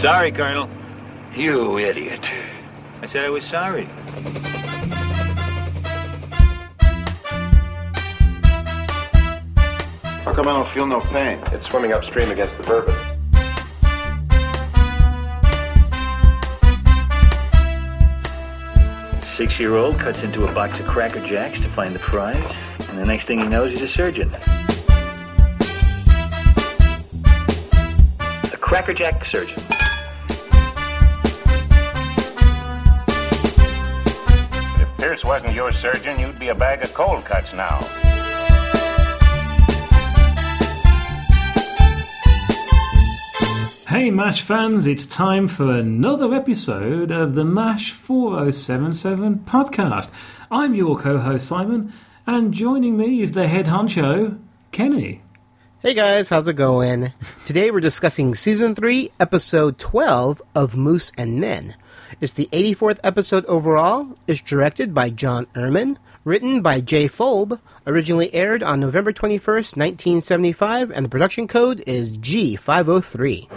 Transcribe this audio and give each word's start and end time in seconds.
Sorry, 0.00 0.30
Colonel. 0.30 0.70
You 1.34 1.76
idiot. 1.78 2.24
I 3.02 3.06
said 3.08 3.24
I 3.24 3.30
was 3.30 3.44
sorry. 3.44 3.84
How 10.22 10.32
come 10.32 10.46
I 10.46 10.52
don't 10.52 10.68
feel 10.68 10.86
no 10.86 11.00
pain? 11.00 11.40
It's 11.46 11.66
swimming 11.66 11.92
upstream 11.92 12.30
against 12.30 12.56
the 12.58 12.62
bourbon. 12.62 12.94
Six 19.34 19.58
year 19.58 19.74
old 19.74 19.98
cuts 19.98 20.22
into 20.22 20.44
a 20.44 20.54
box 20.54 20.78
of 20.78 20.86
Cracker 20.86 21.26
Jacks 21.26 21.58
to 21.58 21.68
find 21.70 21.92
the 21.92 21.98
prize, 21.98 22.36
and 22.88 22.98
the 22.98 23.04
next 23.04 23.24
thing 23.24 23.40
he 23.40 23.46
knows, 23.48 23.72
he's 23.72 23.82
a 23.82 23.88
surgeon. 23.88 24.32
A 28.52 28.56
Cracker 28.60 28.94
Jack 28.94 29.26
surgeon. 29.26 29.60
Wasn't 35.28 35.52
your 35.52 35.70
surgeon, 35.70 36.18
you'd 36.18 36.38
be 36.38 36.48
a 36.48 36.54
bag 36.54 36.82
of 36.82 36.94
cold 36.94 37.22
cuts 37.22 37.52
now. 37.52 37.80
Hey 43.86 44.10
MASH 44.10 44.40
fans, 44.40 44.86
it's 44.86 45.04
time 45.04 45.46
for 45.46 45.70
another 45.70 46.32
episode 46.32 47.10
of 47.10 47.34
the 47.34 47.44
MASH 47.44 47.92
4077 47.92 49.40
podcast. 49.40 50.08
I'm 50.50 50.74
your 50.74 50.96
co 50.96 51.18
host 51.18 51.46
Simon, 51.46 51.92
and 52.26 52.54
joining 52.54 52.96
me 52.96 53.20
is 53.20 53.32
the 53.32 53.46
head 53.46 53.66
honcho, 53.66 54.38
Kenny. 54.72 55.20
Hey 55.82 55.92
guys, 55.92 56.30
how's 56.30 56.48
it 56.48 56.54
going? 56.54 57.12
Today 57.44 57.70
we're 57.70 57.80
discussing 57.80 58.34
season 58.34 58.74
3, 58.74 59.10
episode 59.20 59.76
12 59.76 60.40
of 60.54 60.74
Moose 60.74 61.12
and 61.18 61.38
Men. 61.38 61.76
It's 62.20 62.32
the 62.32 62.48
84th 62.52 62.98
episode 63.04 63.44
overall. 63.46 64.16
It's 64.26 64.40
directed 64.40 64.94
by 64.94 65.10
John 65.10 65.46
Erman, 65.54 65.98
written 66.24 66.62
by 66.62 66.80
Jay 66.80 67.06
Folb, 67.06 67.60
originally 67.86 68.32
aired 68.34 68.62
on 68.62 68.80
November 68.80 69.12
21st, 69.12 69.76
1975, 69.76 70.90
and 70.90 71.06
the 71.06 71.10
production 71.10 71.46
code 71.46 71.82
is 71.86 72.16
G503. 72.18 73.48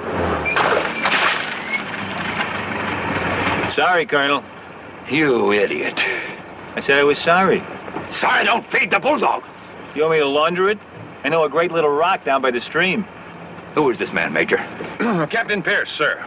Sorry, 3.74 4.06
Colonel. 4.06 4.44
You 5.10 5.52
idiot. 5.54 6.00
I 6.76 6.82
said 6.82 7.00
I 7.00 7.04
was 7.04 7.20
sorry. 7.20 7.64
Sorry, 8.12 8.44
don't 8.44 8.70
feed 8.72 8.92
the 8.92 9.00
bulldog. 9.00 9.44
You 9.96 10.04
want 10.04 10.14
me 10.14 10.20
to 10.20 10.28
launder 10.28 10.70
it? 10.70 10.80
I 11.24 11.30
know 11.30 11.44
a 11.44 11.50
great 11.50 11.72
little 11.72 11.90
rock 11.90 12.26
down 12.26 12.42
by 12.42 12.52
the 12.52 12.62
stream. 12.62 13.04
Who 13.76 13.90
is 13.90 13.98
this 13.98 14.12
man, 14.12 14.34
Major? 14.34 14.58
Captain 15.30 15.64
Pierce, 15.64 15.90
sir. 15.92 16.24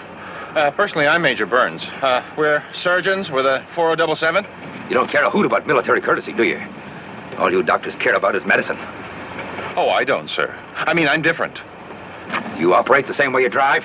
Uh, 0.54 0.70
personally, 0.70 1.04
I'm 1.04 1.20
Major 1.20 1.46
Burns. 1.46 1.84
Uh, 2.00 2.22
we're 2.38 2.62
surgeons 2.72 3.28
with 3.28 3.44
a 3.44 3.66
4077. 3.74 4.46
You 4.88 4.94
don't 4.94 5.10
care 5.10 5.24
a 5.24 5.30
hoot 5.30 5.46
about 5.46 5.66
military 5.66 6.00
courtesy, 6.00 6.32
do 6.32 6.44
you? 6.44 6.62
All 7.38 7.50
you 7.50 7.64
doctors 7.64 7.96
care 7.96 8.14
about 8.14 8.36
is 8.36 8.44
medicine. 8.44 8.76
Oh, 9.76 9.90
I 9.92 10.04
don't, 10.04 10.30
sir. 10.30 10.56
I 10.76 10.94
mean, 10.94 11.08
I'm 11.08 11.22
different. 11.22 11.60
You 12.56 12.72
operate 12.72 13.08
the 13.08 13.14
same 13.14 13.32
way 13.32 13.42
you 13.42 13.48
drive? 13.48 13.84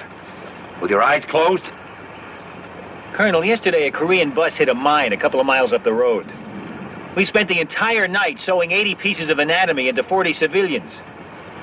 With 0.80 0.92
your 0.92 1.02
eyes 1.02 1.26
closed? 1.26 1.66
Colonel, 3.14 3.44
yesterday 3.44 3.88
a 3.88 3.92
Korean 3.92 4.30
bus 4.30 4.54
hit 4.54 4.70
a 4.70 4.76
mine 4.76 5.12
a 5.12 5.18
couple 5.18 5.40
of 5.40 5.48
miles 5.48 5.74
up 5.74 5.84
the 5.84 5.94
road. 5.94 6.32
We 7.16 7.26
spent 7.26 7.50
the 7.50 7.60
entire 7.60 8.08
night 8.08 8.40
sewing 8.40 8.74
80 8.74 8.94
pieces 8.94 9.30
of 9.32 9.40
anatomy 9.40 9.90
into 9.90 10.04
40 10.04 10.34
civilians. 10.34 10.94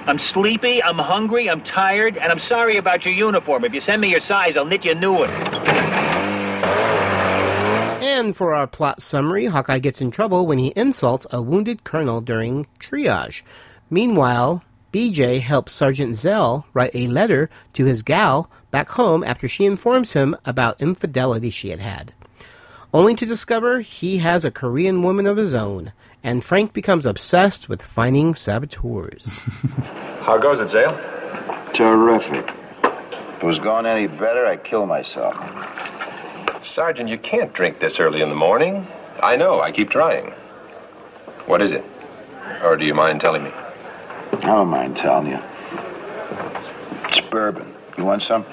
I'm 0.06 0.20
sleepy, 0.20 0.80
I'm 0.80 0.98
hungry, 0.98 1.50
I'm 1.50 1.62
tired, 1.62 2.16
and 2.16 2.30
I'm 2.30 2.38
sorry 2.38 2.76
about 2.76 3.04
your 3.04 3.12
uniform. 3.12 3.64
If 3.64 3.74
you 3.74 3.80
send 3.80 4.00
me 4.00 4.08
your 4.08 4.20
size, 4.20 4.56
I'll 4.56 4.64
knit 4.64 4.84
you 4.84 4.92
a 4.92 4.94
new 4.94 5.12
one. 5.12 5.30
And 8.00 8.36
for 8.36 8.54
our 8.54 8.68
plot 8.68 9.02
summary, 9.02 9.46
Hawkeye 9.46 9.80
gets 9.80 10.00
in 10.00 10.12
trouble 10.12 10.46
when 10.46 10.58
he 10.58 10.72
insults 10.76 11.26
a 11.32 11.42
wounded 11.42 11.82
colonel 11.82 12.20
during 12.20 12.68
triage. 12.78 13.42
Meanwhile, 13.90 14.62
BJ 14.92 15.40
helps 15.40 15.72
Sergeant 15.72 16.14
Zell 16.14 16.68
write 16.72 16.94
a 16.94 17.08
letter 17.08 17.50
to 17.72 17.84
his 17.84 18.04
gal 18.04 18.48
back 18.70 18.90
home 18.90 19.24
after 19.24 19.48
she 19.48 19.64
informs 19.64 20.12
him 20.12 20.36
about 20.44 20.80
infidelity 20.80 21.50
she 21.50 21.70
had 21.70 21.80
had. 21.80 22.14
Only 22.94 23.16
to 23.16 23.26
discover 23.26 23.80
he 23.80 24.18
has 24.18 24.44
a 24.44 24.52
Korean 24.52 25.02
woman 25.02 25.26
of 25.26 25.36
his 25.36 25.52
own, 25.52 25.92
and 26.26 26.42
Frank 26.42 26.72
becomes 26.72 27.06
obsessed 27.06 27.68
with 27.68 27.80
finding 27.80 28.34
saboteurs. 28.34 29.38
How 30.22 30.36
goes 30.38 30.58
it, 30.58 30.68
Zale? 30.68 30.90
Terrific. 31.72 32.52
If 32.82 33.42
it 33.44 33.46
was 33.46 33.60
going 33.60 33.86
any 33.86 34.08
better, 34.08 34.44
I'd 34.44 34.64
kill 34.64 34.86
myself. 34.86 35.36
Sergeant, 36.64 37.08
you 37.08 37.16
can't 37.16 37.52
drink 37.52 37.78
this 37.78 38.00
early 38.00 38.22
in 38.22 38.28
the 38.28 38.34
morning. 38.34 38.88
I 39.22 39.36
know, 39.36 39.60
I 39.60 39.70
keep 39.70 39.88
trying. 39.88 40.32
What 41.46 41.62
is 41.62 41.70
it? 41.70 41.84
Or 42.64 42.76
do 42.76 42.84
you 42.84 42.92
mind 42.92 43.20
telling 43.20 43.44
me? 43.44 43.52
I 44.32 44.40
don't 44.40 44.66
mind 44.66 44.96
telling 44.96 45.28
you. 45.28 45.40
It's 47.04 47.20
bourbon. 47.20 47.72
You 47.96 48.04
want 48.04 48.24
some? 48.24 48.44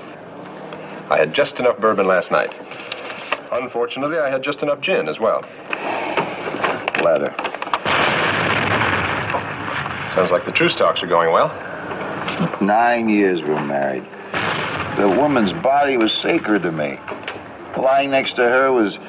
I 1.10 1.18
had 1.18 1.34
just 1.34 1.60
enough 1.60 1.80
bourbon 1.80 2.06
last 2.06 2.30
night. 2.30 2.54
Unfortunately, 3.52 4.20
I 4.20 4.30
had 4.30 4.44
just 4.44 4.62
enough 4.62 4.80
gin 4.80 5.10
as 5.10 5.20
well. 5.20 5.44
Leather. 7.04 7.34
Sounds 10.14 10.30
like 10.30 10.46
the 10.46 10.52
truce 10.52 10.76
talks 10.76 11.02
are 11.02 11.08
going 11.08 11.32
well. 11.32 11.50
Nine 12.62 13.10
years 13.10 13.42
we're 13.42 13.60
married. 13.66 14.06
The 14.96 15.10
woman's 15.10 15.52
body 15.54 15.98
was 15.98 16.14
sacred 16.14 16.62
to 16.62 16.72
me. 16.72 17.00
Lying 17.76 18.12
next 18.12 18.34
to 18.34 18.44
her 18.44 18.72
was 18.72 19.00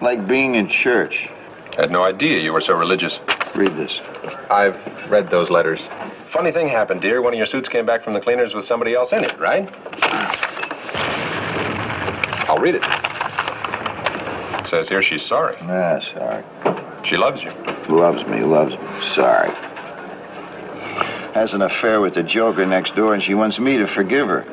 like 0.00 0.26
being 0.26 0.54
in 0.54 0.68
church. 0.68 1.28
I 1.76 1.82
had 1.82 1.90
no 1.90 2.02
idea 2.02 2.40
you 2.40 2.54
were 2.54 2.62
so 2.62 2.72
religious. 2.72 3.20
Read 3.54 3.76
this. 3.76 4.00
I've 4.50 4.76
read 5.10 5.28
those 5.28 5.50
letters. 5.50 5.90
Funny 6.24 6.50
thing 6.50 6.66
happened, 6.66 7.02
dear. 7.02 7.20
One 7.20 7.34
of 7.34 7.36
your 7.36 7.44
suits 7.44 7.68
came 7.68 7.84
back 7.84 8.02
from 8.02 8.14
the 8.14 8.20
cleaners 8.20 8.54
with 8.54 8.64
somebody 8.64 8.94
else 8.94 9.12
in 9.12 9.24
it, 9.24 9.38
right? 9.38 9.68
I'll 12.48 12.56
read 12.56 12.76
it. 12.76 12.84
It 14.60 14.66
says 14.66 14.88
here 14.88 15.02
she's 15.02 15.22
sorry. 15.22 15.56
Ah, 15.60 16.00
sorry. 16.00 16.42
She 17.04 17.18
loves 17.18 17.42
you. 17.42 17.50
Loves 17.90 18.26
me, 18.26 18.42
loves 18.42 18.78
me. 18.78 19.02
Sorry. 19.02 19.54
Has 21.34 21.54
an 21.54 21.62
affair 21.62 22.00
with 22.00 22.14
the 22.14 22.22
joker 22.22 22.66
next 22.66 22.94
door, 22.94 23.14
and 23.14 23.22
she 23.22 23.34
wants 23.34 23.58
me 23.58 23.78
to 23.78 23.86
forgive 23.86 24.28
her. 24.28 24.46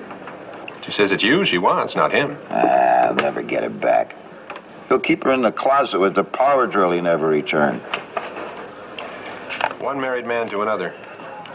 She 0.81 0.91
says 0.91 1.11
it's 1.11 1.23
you 1.23 1.43
she 1.43 1.57
wants, 1.57 1.95
not 1.95 2.11
him. 2.13 2.37
Ah, 2.49 3.07
I'll 3.07 3.15
never 3.15 3.41
get 3.41 3.63
it 3.63 3.79
back. 3.81 4.15
He'll 4.87 4.99
keep 4.99 5.23
her 5.25 5.31
in 5.31 5.41
the 5.41 5.51
closet 5.51 5.99
with 5.99 6.15
the 6.15 6.23
power 6.23 6.65
drill 6.67 6.91
he 6.91 7.01
never 7.01 7.27
returned. 7.27 7.81
One 9.79 9.99
married 9.99 10.25
man 10.25 10.49
to 10.49 10.61
another. 10.61 10.95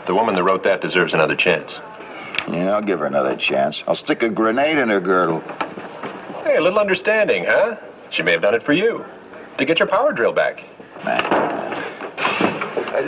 The 0.06 0.14
woman 0.14 0.34
that 0.34 0.44
wrote 0.44 0.62
that 0.64 0.80
deserves 0.80 1.14
another 1.14 1.34
chance. 1.34 1.80
Yeah, 2.48 2.74
I'll 2.74 2.82
give 2.82 2.98
her 2.98 3.06
another 3.06 3.34
chance. 3.34 3.82
I'll 3.88 3.94
stick 3.94 4.22
a 4.22 4.28
grenade 4.28 4.76
in 4.76 4.90
her 4.90 5.00
girdle. 5.00 5.40
Hey, 6.42 6.56
a 6.56 6.60
little 6.60 6.78
understanding, 6.78 7.44
huh? 7.46 7.76
She 8.10 8.22
may 8.22 8.32
have 8.32 8.42
done 8.42 8.54
it 8.54 8.62
for 8.62 8.74
you. 8.74 9.04
To 9.56 9.64
get 9.64 9.78
your 9.78 9.88
power 9.88 10.12
drill 10.12 10.32
back. 10.32 10.62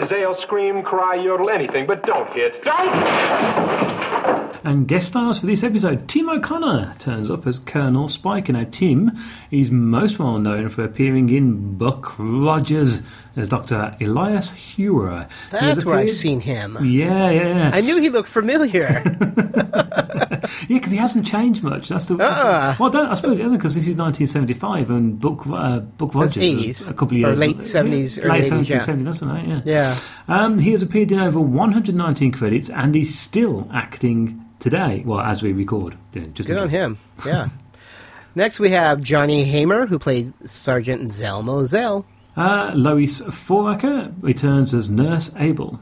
Zale, 0.04 0.34
scream, 0.34 0.82
cry, 0.82 1.14
yodel, 1.14 1.50
anything, 1.50 1.86
but 1.86 2.02
don't 2.04 2.30
hit. 2.32 2.62
Don't! 2.64 4.15
And 4.64 4.88
guest 4.88 5.08
stars 5.08 5.38
for 5.38 5.46
this 5.46 5.62
episode, 5.62 6.08
Tim 6.08 6.28
O'Connor 6.28 6.96
turns 6.98 7.30
up 7.30 7.46
as 7.46 7.58
Colonel 7.58 8.08
Spike. 8.08 8.48
And 8.48 8.58
now, 8.58 8.66
Tim 8.70 9.12
is 9.50 9.70
most 9.70 10.18
well 10.18 10.38
known 10.38 10.68
for 10.68 10.84
appearing 10.84 11.30
in 11.30 11.76
Buck 11.78 12.14
Rogers 12.18 13.02
as 13.36 13.48
Dr. 13.48 13.96
Elias 14.00 14.50
Huer. 14.52 15.28
That's 15.50 15.84
where 15.84 15.96
I've 15.96 16.10
seen 16.10 16.40
him. 16.40 16.76
Yeah, 16.82 17.30
yeah, 17.30 17.46
yeah. 17.46 17.70
I 17.72 17.80
knew 17.80 18.00
he 18.00 18.08
looked 18.08 18.28
familiar. 18.28 19.04
Yeah, 20.68 20.78
because 20.78 20.92
he 20.92 20.96
hasn't 20.96 21.26
changed 21.26 21.62
much. 21.62 21.88
That's 21.88 22.04
the. 22.04 22.16
that's 22.16 22.38
the- 22.38 22.46
Uh-uh. 22.46 22.76
well, 22.78 22.88
I, 22.88 22.92
don't, 22.92 23.08
I 23.08 23.14
suppose 23.14 23.38
it 23.38 23.42
hasn't 23.42 23.60
because 23.60 23.74
this 23.74 23.86
is 23.86 23.96
1975 23.96 24.90
and 24.90 25.20
Book 25.20 25.46
uh, 25.46 25.80
Book 25.80 26.14
Rogers 26.14 26.36
was 26.36 26.46
80s, 26.46 26.90
a 26.90 26.94
couple 26.94 27.16
of 27.18 27.24
or 27.24 27.28
years 27.28 27.38
late 27.38 27.58
70s, 27.58 28.24
late 28.24 28.44
70s, 28.44 28.68
yeah. 28.68 28.78
70s, 28.78 29.04
doesn't 29.04 29.30
it? 29.36 29.48
Yeah. 29.48 29.60
yeah. 29.64 29.98
Um, 30.28 30.58
he 30.58 30.70
has 30.72 30.82
appeared 30.82 31.10
in 31.12 31.18
over 31.18 31.40
119 31.40 32.32
credits 32.32 32.70
and 32.70 32.94
he's 32.94 33.16
still 33.18 33.68
acting 33.72 34.45
today. 34.58 35.02
Well, 35.04 35.20
as 35.20 35.42
we 35.42 35.52
record. 35.52 35.96
Yeah, 36.12 36.26
just 36.32 36.48
Good 36.48 36.58
on 36.58 36.68
him. 36.68 36.98
Yeah. 37.24 37.48
Next, 38.34 38.60
we 38.60 38.70
have 38.70 39.00
Johnny 39.00 39.44
Haymer, 39.44 39.86
who 39.86 39.98
played 39.98 40.34
Sergeant 40.48 41.04
Zelmo 41.04 41.64
Zell. 41.64 42.04
Uh, 42.36 42.70
Lois 42.74 43.22
Foraker 43.22 44.12
returns 44.20 44.74
as 44.74 44.90
Nurse 44.90 45.34
Abel. 45.36 45.80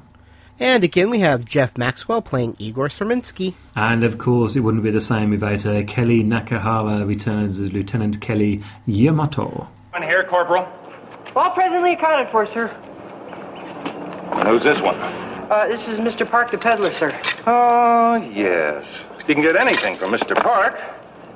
And 0.61 0.85
again, 0.85 1.11
we 1.11 1.19
have 1.19 1.45
Jeff 1.45 1.77
Maxwell 1.77 2.23
playing 2.23 2.55
Igor 2.61 2.87
Serminsky. 2.87 3.55
And 3.75 4.05
of 4.05 4.19
course, 4.19 4.55
it 4.55 4.61
wouldn't 4.61 4.85
be 4.85 4.93
the 4.93 5.01
same 5.01 5.31
without 5.31 5.67
uh, 5.67 5.83
Kellye 5.83 6.25
Nakahara 6.25 7.05
returns 7.05 7.59
as 7.59 7.73
Lieutenant 7.73 8.21
Kelly 8.21 8.63
Yamato. 8.87 9.69
One 9.91 10.03
here, 10.03 10.23
Corporal. 10.23 10.69
All 11.35 11.51
presently 11.51 11.95
accounted 11.95 12.31
for, 12.31 12.47
sir. 12.47 12.69
And 14.37 14.49
who's 14.49 14.63
this 14.63 14.81
one? 14.81 14.97
Uh, 15.51 15.67
this 15.69 15.89
is 15.89 15.99
Mr. 16.01 16.29
Park, 16.29 16.51
the 16.51 16.59
peddler, 16.59 16.93
sir. 16.93 17.19
Oh, 17.47 18.17
yes. 18.35 18.85
You 19.27 19.35
can 19.35 19.43
get 19.43 19.57
anything 19.57 19.97
from 19.97 20.11
Mr. 20.11 20.35
Park. 20.41 20.81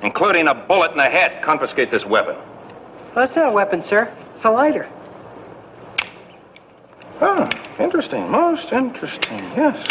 including 0.01 0.47
a 0.47 0.53
bullet 0.55 0.91
in 0.91 0.97
the 0.97 1.03
head. 1.03 1.43
Confiscate 1.43 1.91
this 1.91 2.05
weapon. 2.05 2.35
Well, 2.35 3.15
that's 3.25 3.35
not 3.35 3.49
a 3.49 3.51
weapon, 3.51 3.83
sir. 3.83 4.11
It's 4.33 4.45
a 4.45 4.49
lighter. 4.49 4.87
Oh, 7.21 7.49
interesting. 7.79 8.29
Most 8.29 8.71
interesting, 8.71 9.39
yes. 9.57 9.85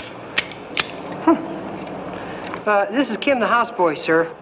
Uh, 2.66 2.84
this 2.90 3.10
is 3.10 3.16
Kim, 3.18 3.38
the 3.38 3.46
houseboy, 3.46 3.96
sir. 3.98 4.34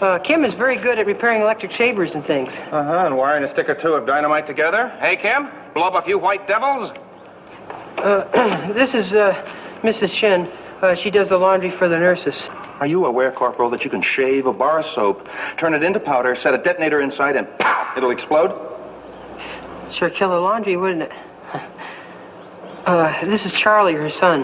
Uh, 0.00 0.18
Kim 0.18 0.44
is 0.44 0.54
very 0.54 0.76
good 0.76 0.98
at 0.98 1.06
repairing 1.06 1.40
electric 1.42 1.70
shavers 1.72 2.14
and 2.14 2.24
things. 2.24 2.52
Uh 2.72 2.82
huh. 2.82 3.02
And 3.06 3.16
wiring 3.16 3.44
a 3.44 3.48
stick 3.48 3.68
or 3.68 3.74
two 3.74 3.92
of 3.94 4.06
dynamite 4.06 4.46
together. 4.46 4.88
Hey, 5.00 5.16
Kim? 5.16 5.48
Blow 5.72 5.84
up 5.84 5.94
a 5.94 6.02
few 6.02 6.18
white 6.18 6.46
devils? 6.48 6.92
Uh, 7.98 8.72
this 8.72 8.94
is 8.94 9.12
uh, 9.14 9.32
Mrs. 9.82 10.10
Shen. 10.10 10.50
Uh, 10.82 10.94
she 10.94 11.10
does 11.10 11.28
the 11.28 11.38
laundry 11.38 11.70
for 11.70 11.88
the 11.88 11.96
nurses. 11.96 12.48
Are 12.80 12.86
you 12.86 13.06
aware, 13.06 13.30
Corporal, 13.30 13.70
that 13.70 13.84
you 13.84 13.90
can 13.90 14.02
shave 14.02 14.46
a 14.46 14.52
bar 14.52 14.80
of 14.80 14.86
soap, 14.86 15.28
turn 15.56 15.74
it 15.74 15.82
into 15.82 16.00
powder, 16.00 16.34
set 16.34 16.54
a 16.54 16.58
detonator 16.58 17.00
inside, 17.00 17.36
and 17.36 17.46
pow, 17.58 17.92
it'll 17.96 18.10
explode? 18.10 18.50
Sure 19.90 20.10
kill 20.10 20.30
the 20.30 20.36
laundry, 20.36 20.76
wouldn't 20.76 21.02
it? 21.02 21.12
Uh, 22.86 23.24
this 23.24 23.46
is 23.46 23.54
Charlie, 23.54 23.94
her 23.94 24.10
son. 24.10 24.42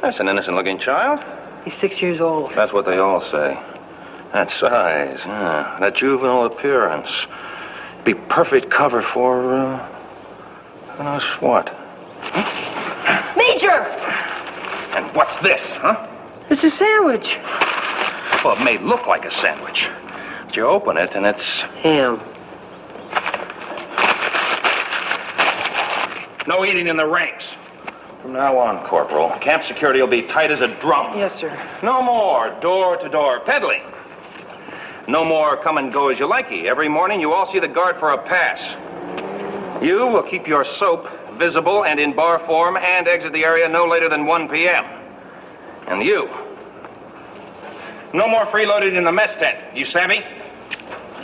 That's 0.00 0.20
an 0.20 0.28
innocent 0.28 0.56
looking 0.56 0.78
child. 0.78 1.24
He's 1.64 1.74
six 1.74 2.00
years 2.00 2.20
old. 2.20 2.52
That's 2.54 2.72
what 2.72 2.86
they 2.86 2.98
all 2.98 3.20
say. 3.20 3.58
That 4.32 4.48
size, 4.48 5.18
yeah, 5.26 5.76
that 5.80 5.96
juvenile 5.96 6.46
appearance. 6.46 7.26
Be 8.04 8.14
perfect 8.14 8.70
cover 8.70 9.02
for, 9.02 9.56
uh, 9.56 9.88
who 10.96 11.02
knows 11.02 11.24
what. 11.40 11.81
Major! 13.36 13.82
And 14.94 15.14
what's 15.14 15.36
this, 15.38 15.70
huh? 15.70 16.08
It's 16.50 16.64
a 16.64 16.70
sandwich. 16.70 17.38
Well, 18.44 18.56
it 18.56 18.64
may 18.64 18.78
look 18.78 19.06
like 19.06 19.24
a 19.24 19.30
sandwich. 19.30 19.90
But 20.46 20.56
you 20.56 20.66
open 20.66 20.96
it 20.96 21.14
and 21.14 21.24
it's 21.24 21.60
Ham. 21.82 22.20
no 26.46 26.64
eating 26.64 26.88
in 26.88 26.96
the 26.96 27.06
ranks. 27.06 27.54
From 28.20 28.32
now 28.34 28.58
on, 28.58 28.86
Corporal, 28.86 29.30
camp 29.40 29.62
security 29.62 30.00
will 30.00 30.08
be 30.08 30.22
tight 30.22 30.50
as 30.50 30.60
a 30.60 30.68
drum. 30.68 31.18
Yes, 31.18 31.34
sir. 31.34 31.50
No 31.82 32.02
more 32.02 32.56
door 32.60 32.96
to 32.96 33.08
door 33.08 33.40
peddling. 33.40 33.82
No 35.08 35.24
more 35.24 35.56
come 35.56 35.78
and 35.78 35.92
go 35.92 36.08
as 36.08 36.18
you 36.20 36.26
likey. 36.26 36.66
Every 36.66 36.88
morning 36.88 37.20
you 37.20 37.32
all 37.32 37.46
see 37.46 37.58
the 37.58 37.68
guard 37.68 37.98
for 37.98 38.12
a 38.12 38.18
pass. 38.22 38.76
You 39.82 40.06
will 40.06 40.22
keep 40.22 40.46
your 40.46 40.64
soap 40.64 41.08
visible 41.38 41.84
and 41.84 41.98
in 41.98 42.14
bar 42.14 42.38
form 42.46 42.76
and 42.76 43.08
exit 43.08 43.32
the 43.32 43.44
area 43.44 43.68
no 43.68 43.84
later 43.86 44.08
than 44.08 44.26
1 44.26 44.48
p.m. 44.48 44.84
And 45.88 46.02
you. 46.02 46.28
No 48.14 48.28
more 48.28 48.46
freeloading 48.46 48.96
in 48.96 49.04
the 49.04 49.12
mess 49.12 49.34
tent. 49.36 49.58
You 49.76 49.84
savvy? 49.84 50.20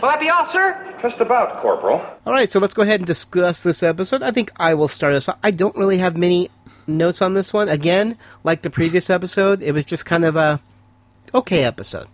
Will 0.00 0.08
that 0.08 0.20
be 0.20 0.28
all, 0.28 0.46
sir? 0.46 0.84
Just 1.02 1.20
about, 1.20 1.60
Corporal. 1.62 2.04
All 2.26 2.32
right, 2.32 2.50
so 2.50 2.58
let's 2.58 2.74
go 2.74 2.82
ahead 2.82 3.00
and 3.00 3.06
discuss 3.06 3.62
this 3.62 3.82
episode. 3.82 4.22
I 4.22 4.32
think 4.32 4.50
I 4.56 4.74
will 4.74 4.88
start 4.88 5.12
us. 5.12 5.28
off. 5.28 5.38
I 5.42 5.50
don't 5.52 5.76
really 5.76 5.98
have 5.98 6.16
many 6.16 6.50
notes 6.86 7.22
on 7.22 7.34
this 7.34 7.52
one. 7.52 7.68
Again, 7.68 8.16
like 8.42 8.62
the 8.62 8.70
previous 8.70 9.10
episode, 9.10 9.62
it 9.62 9.72
was 9.72 9.84
just 9.84 10.04
kind 10.04 10.24
of 10.24 10.34
a 10.34 10.60
okay 11.34 11.62
episode. 11.62 12.08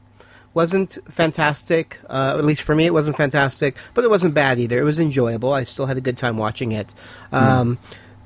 Wasn't 0.54 0.96
fantastic, 1.10 1.98
uh, 2.08 2.36
at 2.38 2.44
least 2.44 2.62
for 2.62 2.74
me, 2.74 2.86
it 2.86 2.92
wasn't 2.92 3.16
fantastic, 3.16 3.76
but 3.92 4.04
it 4.04 4.08
wasn't 4.10 4.34
bad 4.34 4.58
either. 4.60 4.78
It 4.78 4.84
was 4.84 5.00
enjoyable. 5.00 5.52
I 5.52 5.64
still 5.64 5.86
had 5.86 5.96
a 5.96 6.00
good 6.00 6.16
time 6.16 6.38
watching 6.38 6.72
it. 6.72 6.94
Um, 7.32 7.78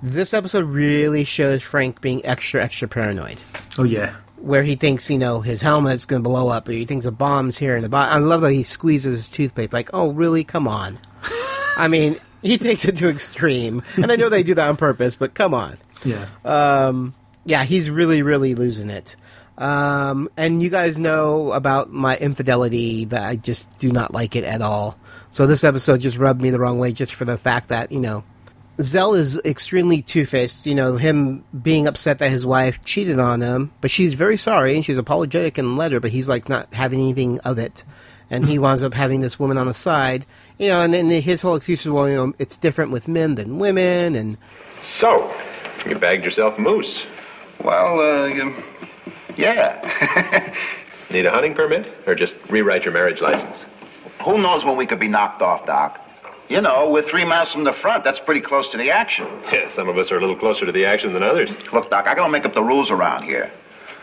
This 0.03 0.33
episode 0.35 0.67
really 0.67 1.25
shows 1.25 1.63
Frank 1.63 2.01
being 2.01 2.25
extra, 2.25 2.63
extra 2.63 2.87
paranoid 2.87 3.39
Oh 3.79 3.83
yeah. 3.85 4.15
where 4.37 4.63
he 4.63 4.77
thinks, 4.77 5.11
you 5.11 5.19
know, 5.19 5.41
his 5.41 5.61
helmet's 5.63 6.05
going 6.05 6.23
to 6.23 6.29
blow 6.29 6.49
up, 6.49 6.69
or 6.69 6.73
he 6.73 6.85
thinks 6.85 7.05
a 7.07 7.11
bomb's 7.11 7.59
here 7.59 7.75
in 7.75 7.83
the 7.83 7.89
bottom. 7.89 8.15
I 8.23 8.25
love 8.25 8.43
that 8.43 8.53
he 8.53 8.63
squeezes 8.63 9.15
his 9.17 9.29
toothpaste. 9.29 9.73
Like, 9.73 9.91
oh, 9.93 10.11
really? 10.13 10.45
Come 10.45 10.69
on. 10.69 10.99
I 11.79 11.89
mean, 11.89 12.15
he 12.43 12.59
takes 12.59 12.85
it 12.85 12.97
to 12.99 13.09
extreme, 13.09 13.83
and 13.97 14.13
I 14.13 14.17
know 14.17 14.29
they 14.29 14.43
do 14.45 14.55
that 14.55 14.69
on 14.69 14.77
purpose, 14.77 15.17
but 15.17 15.35
come 15.35 15.55
on. 15.55 15.79
Yeah. 16.05 16.27
Um, 16.45 17.15
yeah, 17.45 17.65
he's 17.65 17.89
really, 17.91 18.23
really 18.23 18.55
losing 18.55 18.91
it. 18.91 19.17
Um, 19.59 20.31
and 20.37 20.63
you 20.63 20.71
guys 20.71 20.99
know 20.99 21.51
about 21.53 21.91
my 21.93 22.17
infidelity 22.17 23.05
that 23.07 23.25
I 23.25 23.37
just 23.37 23.79
do 23.79 23.91
not 23.91 24.15
like 24.15 24.37
it 24.37 24.45
at 24.45 24.63
all. 24.63 24.97
So 25.31 25.47
this 25.47 25.65
episode 25.65 26.01
just 26.01 26.17
rubbed 26.17 26.41
me 26.41 26.51
the 26.51 26.61
wrong 26.61 26.79
way 26.79 26.93
just 26.93 27.13
for 27.13 27.25
the 27.25 27.37
fact 27.37 27.69
that, 27.69 27.91
you 27.93 27.99
know, 28.01 28.23
Zell 28.81 29.15
is 29.15 29.41
extremely 29.45 30.01
two 30.01 30.25
faced. 30.25 30.65
You 30.65 30.77
know, 30.77 30.97
him 30.97 31.45
being 31.61 31.89
upset 31.89 32.21
that 32.21 32.31
his 32.31 32.47
wife 32.47 32.83
cheated 32.85 33.19
on 33.19 33.41
him, 33.41 33.73
but 33.81 33.91
she's 33.91 34.15
very 34.15 34.37
sorry 34.37 34.77
and 34.77 34.85
she's 34.85 34.99
apologetic 34.99 35.59
in 35.59 35.65
the 35.65 35.73
letter, 35.77 35.99
but 35.99 36.13
he's 36.13 36.29
like 36.29 36.49
not 36.49 36.73
having 36.73 37.01
anything 37.01 37.41
of 37.41 37.59
it. 37.59 37.83
And 38.31 38.47
he 38.47 38.59
winds 38.61 38.85
up 38.85 38.95
having 38.95 39.21
this 39.21 39.41
woman 39.41 39.59
on 39.59 39.67
the 39.67 39.75
side, 39.75 40.25
you 40.59 40.69
know, 40.69 40.81
and 40.83 40.95
then 40.95 41.11
his 41.11 41.43
whole 41.43 41.57
excuse 41.57 41.81
is, 41.85 41.91
well, 41.91 42.09
you 42.09 42.15
know, 42.15 42.33
it's 42.39 42.57
different 42.57 42.93
with 42.93 43.09
men 43.09 43.35
than 43.35 43.59
women, 43.59 44.15
and 44.15 44.39
So, 44.83 45.35
you 45.85 45.99
bagged 45.99 46.25
yourself 46.25 46.57
a 46.57 46.61
moose. 46.61 47.05
Well, 47.65 47.99
uh, 47.99 48.27
you- 48.27 48.55
yeah. 49.39 50.55
Need 51.11 51.25
a 51.25 51.31
hunting 51.31 51.55
permit 51.55 51.91
or 52.07 52.15
just 52.15 52.37
rewrite 52.51 52.85
your 52.85 52.93
marriage 52.93 53.21
license? 53.23 53.57
Who 54.25 54.37
knows 54.39 54.65
when 54.65 54.77
we 54.77 54.87
could 54.87 54.99
be 55.01 55.09
knocked 55.09 55.41
off, 55.41 55.65
Doc? 55.65 56.05
You 56.51 56.61
know, 56.61 56.89
we're 56.91 57.03
three 57.03 57.25
miles 57.25 57.53
from 57.53 57.65
the 57.65 57.73
front. 57.73 58.05
That's 58.05 58.21
pretty 58.21 58.41
close 58.41 58.69
to 58.71 58.77
the 58.77 58.91
action. 58.91 59.27
Yeah, 59.53 59.69
some 59.71 59.89
of 59.89 59.97
us 59.97 60.11
are 60.11 60.17
a 60.19 60.21
little 60.21 60.37
closer 60.37 60.67
to 60.67 60.73
the 60.73 60.85
action 60.85 61.13
than 61.15 61.23
others. 61.23 61.51
Look, 61.73 61.91
Doc, 61.91 62.07
I 62.07 62.15
gotta 62.15 62.31
make 62.31 62.45
up 62.45 62.55
the 62.55 62.63
rules 62.63 62.91
around 62.91 63.23
here. 63.25 63.51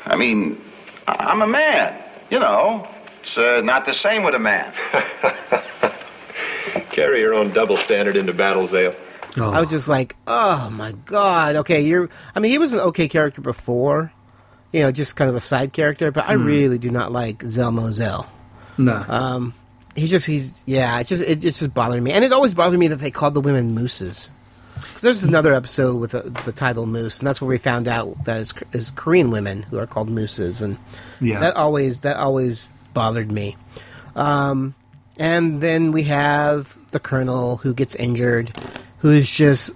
I 0.05 0.15
mean, 0.15 0.59
I- 1.07 1.15
I'm 1.31 1.41
a 1.43 1.47
man. 1.47 2.01
You 2.31 2.39
know, 2.39 2.87
it's 3.21 3.37
uh, 3.37 3.61
not 3.63 3.85
the 3.85 3.93
same 3.93 4.23
with 4.23 4.33
a 4.35 4.39
man. 4.39 4.73
Carry 6.91 7.19
your 7.19 7.33
own 7.33 7.51
double 7.53 7.77
standard 7.77 8.15
into 8.17 8.33
battle, 8.33 8.65
Zale. 8.67 8.95
Oh. 9.37 9.51
I 9.51 9.59
was 9.59 9.69
just 9.69 9.87
like, 9.87 10.15
oh 10.27 10.69
my 10.71 10.93
god. 11.05 11.55
Okay, 11.57 11.81
you're. 11.81 12.09
I 12.35 12.39
mean, 12.39 12.51
he 12.51 12.57
was 12.57 12.73
an 12.73 12.79
okay 12.79 13.07
character 13.07 13.41
before, 13.41 14.11
you 14.75 14.81
know, 14.81 14.91
just 14.91 15.15
kind 15.15 15.29
of 15.29 15.35
a 15.35 15.41
side 15.41 15.71
character. 15.71 16.11
But 16.11 16.27
I 16.27 16.33
really 16.33 16.77
do 16.77 16.91
not 16.91 17.11
like 17.11 17.39
Zelmo 17.39 17.91
Zell. 17.91 18.29
no. 18.77 19.03
Um, 19.07 19.53
he 19.95 20.07
just 20.07 20.25
he's 20.25 20.51
yeah. 20.65 20.99
It 20.99 21.07
just 21.07 21.23
it, 21.23 21.45
it's 21.45 21.59
just 21.59 21.73
bothered 21.73 22.03
me, 22.03 22.11
and 22.11 22.25
it 22.25 22.33
always 22.33 22.53
bothered 22.53 22.77
me 22.77 22.89
that 22.89 22.97
they 22.97 23.11
called 23.11 23.33
the 23.33 23.39
women 23.41 23.73
mooses. 23.73 24.31
Because 24.75 25.01
there's 25.03 25.23
another 25.23 25.53
episode 25.53 25.95
with 26.01 26.11
the, 26.11 26.23
the 26.43 26.51
title 26.51 26.85
Moose, 26.85 27.19
and 27.19 27.27
that's 27.27 27.39
where 27.39 27.47
we 27.47 27.57
found 27.57 27.87
out 27.87 28.25
that 28.25 28.41
it's, 28.41 28.53
it's 28.73 28.91
Korean 28.91 29.29
women 29.31 29.63
who 29.63 29.79
are 29.79 29.87
called 29.87 30.09
mooses, 30.09 30.61
and 30.61 30.77
Yeah. 31.21 31.39
that 31.39 31.55
always 31.55 31.99
that 31.99 32.17
always 32.17 32.73
bothered 32.93 33.31
me. 33.31 33.55
Um, 34.17 34.75
and 35.17 35.61
then 35.61 35.93
we 35.93 36.03
have 36.03 36.77
the 36.91 36.99
colonel 36.99 37.55
who 37.57 37.73
gets 37.73 37.95
injured, 37.95 38.51
who 38.97 39.11
is 39.11 39.29
just 39.29 39.71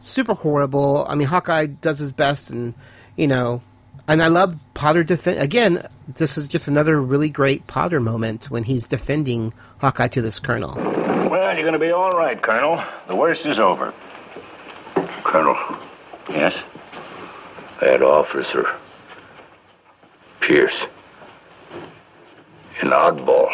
super 0.00 0.32
horrible. 0.32 1.04
I 1.06 1.14
mean, 1.14 1.28
Hawkeye 1.28 1.66
does 1.66 1.98
his 1.98 2.14
best, 2.14 2.50
and 2.50 2.72
you 3.16 3.26
know, 3.26 3.60
and 4.08 4.22
I 4.22 4.28
love 4.28 4.56
Potter 4.74 5.04
defend 5.04 5.38
again. 5.40 5.86
This 6.08 6.36
is 6.36 6.48
just 6.48 6.68
another 6.68 7.00
really 7.00 7.30
great 7.30 7.66
Potter 7.66 8.00
moment 8.00 8.50
when 8.50 8.64
he's 8.64 8.86
defending 8.86 9.54
Hawkeye 9.78 10.08
to 10.08 10.20
this 10.22 10.38
colonel. 10.38 10.74
Well, 10.76 11.54
you're 11.54 11.62
going 11.62 11.72
to 11.72 11.78
be 11.78 11.90
all 11.92 12.12
right, 12.12 12.40
Colonel. 12.40 12.82
The 13.08 13.16
worst 13.16 13.46
is 13.46 13.58
over. 13.60 13.94
Colonel, 15.24 15.56
Yes? 16.28 16.54
that 17.80 18.02
officer, 18.02 18.68
Pierce, 20.40 20.86
an 22.80 22.90
oddball, 22.90 23.50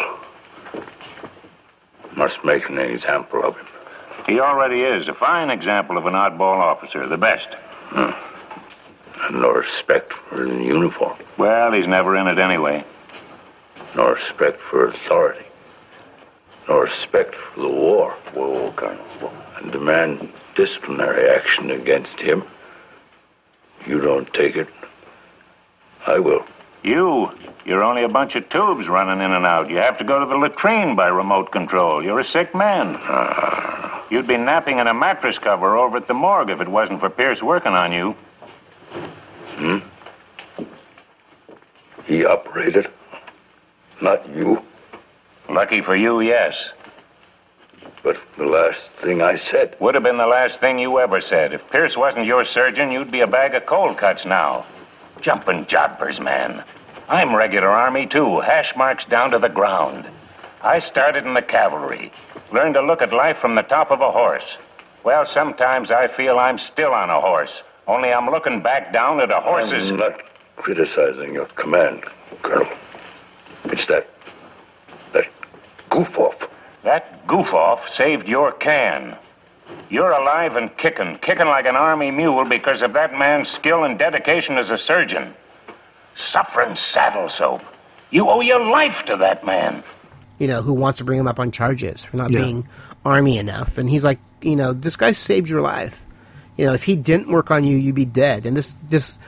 must 2.16 2.44
make 2.44 2.68
an 2.68 2.78
example 2.78 3.42
of 3.44 3.56
him. 3.56 3.66
He 4.26 4.40
already 4.40 4.80
is 4.80 5.08
a 5.08 5.14
fine 5.14 5.48
example 5.50 5.96
of 5.96 6.06
an 6.06 6.12
oddball 6.14 6.58
officer, 6.58 7.06
the 7.06 7.16
best. 7.16 7.48
And 7.92 8.14
no 9.32 9.50
respect 9.52 10.12
for 10.12 10.44
the 10.44 10.62
uniform, 10.62 11.16
Well, 11.36 11.72
he's 11.72 11.86
never 11.86 12.16
in 12.16 12.26
it 12.28 12.38
anyway. 12.38 12.84
no 13.94 14.12
respect 14.12 14.60
for 14.60 14.86
authority, 14.88 15.44
no 16.68 16.80
respect 16.80 17.34
for 17.34 17.60
the 17.60 17.68
war. 17.68 18.12
Whoa, 18.34 18.72
Colonel. 18.72 19.04
Whoa. 19.20 19.32
And 19.60 19.72
demand 19.72 20.32
disciplinary 20.54 21.28
action 21.28 21.70
against 21.70 22.20
him. 22.20 22.44
You 23.86 24.00
don't 24.00 24.32
take 24.34 24.56
it, 24.56 24.68
I 26.06 26.18
will. 26.18 26.44
You, 26.84 27.30
you're 27.64 27.82
only 27.82 28.04
a 28.04 28.08
bunch 28.08 28.36
of 28.36 28.48
tubes 28.50 28.86
running 28.88 29.20
in 29.24 29.32
and 29.32 29.44
out. 29.44 29.68
You 29.68 29.76
have 29.78 29.98
to 29.98 30.04
go 30.04 30.20
to 30.20 30.26
the 30.26 30.36
latrine 30.36 30.94
by 30.94 31.08
remote 31.08 31.50
control. 31.50 32.02
You're 32.04 32.20
a 32.20 32.24
sick 32.24 32.54
man. 32.54 32.96
Ah. 33.00 34.04
You'd 34.10 34.26
be 34.28 34.36
napping 34.36 34.78
in 34.78 34.86
a 34.86 34.94
mattress 34.94 35.38
cover 35.38 35.76
over 35.76 35.96
at 35.96 36.06
the 36.06 36.14
morgue 36.14 36.50
if 36.50 36.60
it 36.60 36.68
wasn't 36.68 37.00
for 37.00 37.10
Pierce 37.10 37.42
working 37.42 37.72
on 37.72 37.92
you. 37.92 38.14
Hmm? 39.58 39.78
He 42.04 42.24
operated, 42.24 42.88
not 44.00 44.28
you. 44.28 44.62
Lucky 45.48 45.80
for 45.80 45.96
you, 45.96 46.20
yes. 46.20 46.70
But 48.04 48.18
the 48.36 48.44
last 48.44 48.92
thing 48.92 49.20
I 49.20 49.34
said, 49.34 49.74
Would 49.80 49.94
have 49.96 50.04
been 50.04 50.16
the 50.16 50.26
last 50.28 50.60
thing 50.60 50.78
you 50.78 51.00
ever 51.00 51.20
said. 51.20 51.52
If 51.52 51.68
Pierce 51.70 51.96
wasn't 51.96 52.26
your 52.26 52.44
surgeon, 52.44 52.92
you'd 52.92 53.10
be 53.10 53.22
a 53.22 53.26
bag 53.26 53.56
of 53.56 53.66
cold 53.66 53.98
cuts 53.98 54.24
now. 54.24 54.64
Jumping 55.20 55.66
jobbers, 55.66 56.20
man. 56.20 56.62
I'm 57.08 57.34
regular 57.34 57.68
Army, 57.68 58.06
too, 58.06 58.38
hash 58.38 58.76
marks 58.76 59.04
down 59.06 59.32
to 59.32 59.40
the 59.40 59.48
ground. 59.48 60.06
I 60.62 60.78
started 60.78 61.26
in 61.26 61.34
the 61.34 61.42
cavalry, 61.42 62.12
learned 62.52 62.74
to 62.74 62.82
look 62.82 63.02
at 63.02 63.12
life 63.12 63.38
from 63.38 63.56
the 63.56 63.62
top 63.62 63.90
of 63.90 64.02
a 64.02 64.12
horse. 64.12 64.56
Well, 65.02 65.26
sometimes 65.26 65.90
I 65.90 66.06
feel 66.06 66.38
I'm 66.38 66.58
still 66.58 66.92
on 66.92 67.10
a 67.10 67.20
horse, 67.20 67.62
only 67.88 68.12
I'm 68.12 68.26
looking 68.30 68.60
back 68.62 68.92
down 68.92 69.20
at 69.20 69.30
a 69.30 69.40
horse's. 69.40 69.90
I'm 69.90 69.96
not 69.96 70.20
criticizing 70.56 71.34
your 71.34 71.46
command, 71.46 72.04
Colonel. 72.42 72.70
It's 73.64 73.86
that. 73.86 74.08
that 75.12 75.26
goof 75.90 76.16
off. 76.18 76.48
That 76.84 77.26
goof 77.26 77.52
off 77.54 77.92
saved 77.92 78.28
your 78.28 78.52
can. 78.52 79.16
You're 79.90 80.12
alive 80.12 80.56
and 80.56 80.74
kicking, 80.78 81.18
kicking 81.18 81.46
like 81.46 81.66
an 81.66 81.76
army 81.76 82.10
mule 82.10 82.44
because 82.44 82.80
of 82.82 82.92
that 82.94 83.18
man's 83.18 83.48
skill 83.48 83.84
and 83.84 83.98
dedication 83.98 84.56
as 84.58 84.70
a 84.70 84.78
surgeon. 84.78 85.34
Suffering 86.16 86.74
saddle 86.76 87.28
soap. 87.28 87.62
You 88.10 88.28
owe 88.28 88.40
your 88.40 88.64
life 88.70 89.04
to 89.06 89.16
that 89.16 89.44
man. 89.44 89.82
you 90.38 90.46
know, 90.46 90.62
who 90.62 90.72
wants 90.72 90.98
to 90.98 91.04
bring 91.04 91.18
him 91.18 91.26
up 91.26 91.40
on 91.40 91.50
charges 91.50 92.04
for 92.04 92.16
not 92.16 92.30
Yeah. 92.30 92.38
being 92.42 92.68
army 93.04 93.38
enough. 93.38 93.76
And 93.76 93.90
he's 93.90 94.04
like, 94.04 94.20
you 94.40 94.54
know, 94.54 94.72
this 94.72 94.96
guy 94.96 95.10
saved 95.10 95.48
your 95.48 95.60
life. 95.62 96.06
You 96.58 96.66
know, 96.66 96.74
if 96.74 96.84
he 96.84 96.96
didn't 96.96 97.28
work 97.28 97.50
on 97.50 97.64
you, 97.64 97.76
you'd 97.76 97.94
be 97.94 98.04
dead. 98.04 98.44
And 98.44 98.56
this 98.56 98.76
this 98.90 99.18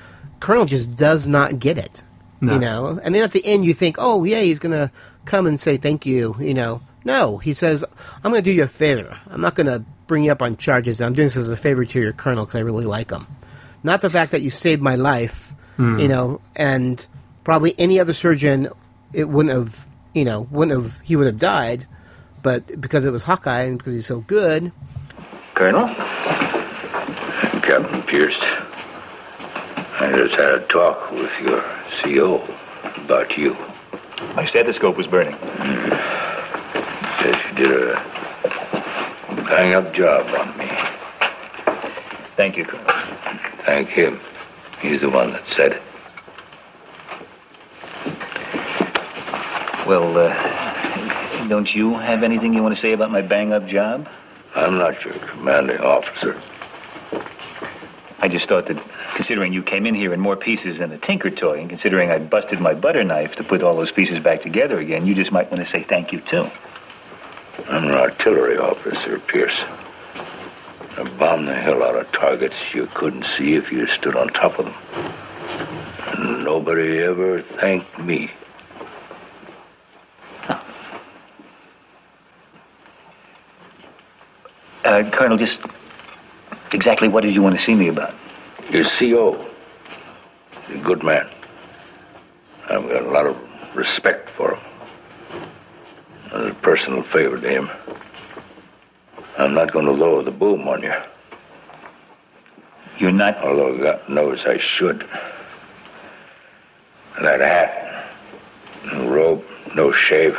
colonel 0.40 0.66
just 0.66 0.96
does 0.96 1.26
not 1.26 1.58
get 1.58 1.78
it. 1.78 2.04
No. 2.42 2.54
You 2.54 2.58
know, 2.58 3.00
and 3.02 3.14
then 3.14 3.22
at 3.22 3.32
the 3.32 3.44
end 3.44 3.64
you 3.64 3.72
think, 3.72 3.96
oh 3.98 4.24
yeah, 4.24 4.40
he's 4.40 4.58
gonna 4.58 4.90
come 5.24 5.46
and 5.46 5.58
say 5.60 5.76
thank 5.76 6.04
you. 6.04 6.34
You 6.38 6.54
know, 6.54 6.82
no, 7.04 7.38
he 7.38 7.54
says, 7.54 7.84
I'm 8.16 8.32
gonna 8.32 8.42
do 8.42 8.52
you 8.52 8.64
a 8.64 8.68
favor. 8.68 9.16
I'm 9.30 9.40
not 9.40 9.54
gonna 9.54 9.84
bring 10.06 10.24
you 10.24 10.32
up 10.32 10.42
on 10.42 10.56
charges. 10.56 11.00
I'm 11.00 11.14
doing 11.14 11.26
this 11.26 11.36
as 11.36 11.50
a 11.50 11.56
favor 11.56 11.84
to 11.84 12.00
your 12.00 12.12
colonel 12.12 12.44
because 12.44 12.58
I 12.58 12.62
really 12.62 12.84
like 12.84 13.10
him. 13.10 13.26
Not 13.82 14.00
the 14.00 14.10
fact 14.10 14.32
that 14.32 14.42
you 14.42 14.50
saved 14.50 14.82
my 14.82 14.96
life. 14.96 15.52
Hmm. 15.76 15.98
You 15.98 16.08
know, 16.08 16.40
and 16.56 17.06
probably 17.44 17.74
any 17.78 18.00
other 18.00 18.12
surgeon, 18.12 18.68
it 19.12 19.28
wouldn't 19.28 19.54
have. 19.54 19.86
You 20.12 20.24
know, 20.24 20.48
wouldn't 20.50 20.82
have. 20.82 20.98
He 21.00 21.14
would 21.14 21.26
have 21.26 21.38
died. 21.38 21.86
But 22.42 22.80
because 22.80 23.04
it 23.04 23.12
was 23.12 23.22
Hawkeye 23.22 23.62
and 23.62 23.78
because 23.78 23.92
he's 23.92 24.06
so 24.06 24.20
good, 24.20 24.72
Colonel? 25.54 25.86
Captain 27.70 28.02
Pierce, 28.02 28.40
I 30.00 30.10
just 30.12 30.34
had 30.34 30.54
a 30.54 30.66
talk 30.66 31.12
with 31.12 31.30
your 31.40 31.62
CO 32.02 32.42
about 32.96 33.38
you. 33.38 33.56
My 34.34 34.44
stethoscope 34.44 34.96
was 34.96 35.06
burning. 35.06 35.36
Says 37.22 37.36
you 37.46 37.54
did 37.54 37.70
a 37.70 37.94
bang 39.46 39.74
up 39.74 39.94
job 39.94 40.26
on 40.34 40.58
me. 40.58 40.68
Thank 42.34 42.56
you, 42.56 42.64
Colonel. 42.64 42.90
Thank 43.64 43.88
him. 43.88 44.18
He's 44.82 45.02
the 45.02 45.10
one 45.10 45.32
that 45.34 45.46
said 45.46 45.74
it. 45.74 45.82
Well, 49.86 50.18
uh, 50.18 51.46
don't 51.46 51.72
you 51.72 51.94
have 51.98 52.24
anything 52.24 52.52
you 52.52 52.64
want 52.64 52.74
to 52.74 52.80
say 52.80 52.94
about 52.94 53.12
my 53.12 53.22
bang 53.22 53.52
up 53.52 53.68
job? 53.68 54.08
I'm 54.56 54.76
not 54.76 55.04
your 55.04 55.14
commanding 55.14 55.78
officer. 55.78 56.36
I 58.22 58.28
just 58.28 58.48
thought 58.48 58.66
that, 58.66 58.82
considering 59.14 59.52
you 59.52 59.62
came 59.62 59.86
in 59.86 59.94
here 59.94 60.12
in 60.12 60.20
more 60.20 60.36
pieces 60.36 60.78
than 60.78 60.92
a 60.92 60.98
tinker 60.98 61.30
toy, 61.30 61.58
and 61.60 61.68
considering 61.68 62.10
I 62.10 62.18
busted 62.18 62.60
my 62.60 62.74
butter 62.74 63.02
knife 63.02 63.36
to 63.36 63.44
put 63.44 63.62
all 63.62 63.74
those 63.76 63.92
pieces 63.92 64.18
back 64.18 64.42
together 64.42 64.78
again, 64.78 65.06
you 65.06 65.14
just 65.14 65.32
might 65.32 65.50
want 65.50 65.64
to 65.64 65.70
say 65.70 65.82
thank 65.82 66.12
you, 66.12 66.20
too. 66.20 66.50
I'm 67.68 67.84
an 67.84 67.94
artillery 67.94 68.58
officer, 68.58 69.18
Pierce. 69.20 69.64
I 70.98 71.04
bombed 71.18 71.48
the 71.48 71.54
hell 71.54 71.82
out 71.82 71.96
of 71.96 72.12
targets 72.12 72.74
you 72.74 72.86
couldn't 72.92 73.24
see 73.24 73.54
if 73.54 73.72
you 73.72 73.86
stood 73.86 74.16
on 74.16 74.28
top 74.28 74.58
of 74.58 74.66
them. 74.66 74.74
And 76.08 76.44
nobody 76.44 76.98
ever 76.98 77.40
thanked 77.40 77.98
me. 77.98 78.30
Uh, 84.84 85.08
Colonel, 85.10 85.36
just 85.38 85.60
exactly 86.72 87.08
what 87.08 87.22
did 87.22 87.34
you 87.34 87.42
want 87.42 87.56
to 87.56 87.62
see 87.62 87.74
me 87.74 87.88
about? 87.88 88.14
Your 88.70 88.84
CO. 88.84 89.46
A 90.68 90.78
good 90.78 91.02
man. 91.02 91.28
I've 92.68 92.88
got 92.88 93.02
a 93.02 93.10
lot 93.10 93.26
of 93.26 93.36
respect 93.74 94.30
for 94.30 94.54
him. 94.54 94.64
As 96.32 96.46
a 96.48 96.54
personal 96.54 97.02
favor 97.02 97.38
to 97.40 97.48
him. 97.48 97.70
I'm 99.38 99.54
not 99.54 99.72
going 99.72 99.86
to 99.86 99.92
lower 99.92 100.22
the 100.22 100.30
boom 100.30 100.68
on 100.68 100.82
you. 100.82 100.94
You're 102.98 103.10
not. 103.10 103.38
Although 103.38 103.78
God 103.78 104.08
knows 104.08 104.44
I 104.46 104.58
should. 104.58 105.08
That 107.20 107.40
hat, 107.40 108.14
no 108.86 109.08
robe, 109.08 109.44
no 109.74 109.92
shave. 109.92 110.38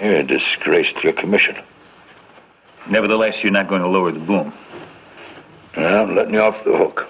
You're 0.00 0.16
a 0.16 0.22
disgrace 0.22 0.92
to 0.92 1.00
your 1.02 1.12
commission. 1.12 1.56
Nevertheless, 2.88 3.42
you're 3.42 3.52
not 3.52 3.68
going 3.68 3.82
to 3.82 3.88
lower 3.88 4.12
the 4.12 4.18
boom. 4.18 4.52
I'm 5.76 6.14
letting 6.14 6.34
you 6.34 6.40
off 6.40 6.64
the 6.64 6.76
hook. 6.76 7.08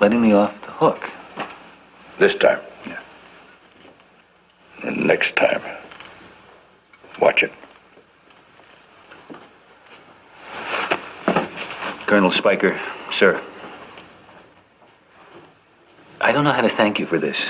Letting 0.00 0.20
me 0.20 0.32
off 0.32 0.60
the 0.62 0.70
hook. 0.72 1.10
This 2.18 2.34
time. 2.34 2.60
Yeah. 2.86 3.00
And 4.82 5.06
next 5.06 5.36
time. 5.36 5.62
Watch 7.20 7.42
it. 7.42 7.52
Colonel 12.06 12.30
Spiker, 12.30 12.78
sir. 13.10 13.40
I 16.20 16.32
don't 16.32 16.44
know 16.44 16.52
how 16.52 16.60
to 16.60 16.68
thank 16.68 16.98
you 16.98 17.06
for 17.06 17.18
this. 17.18 17.46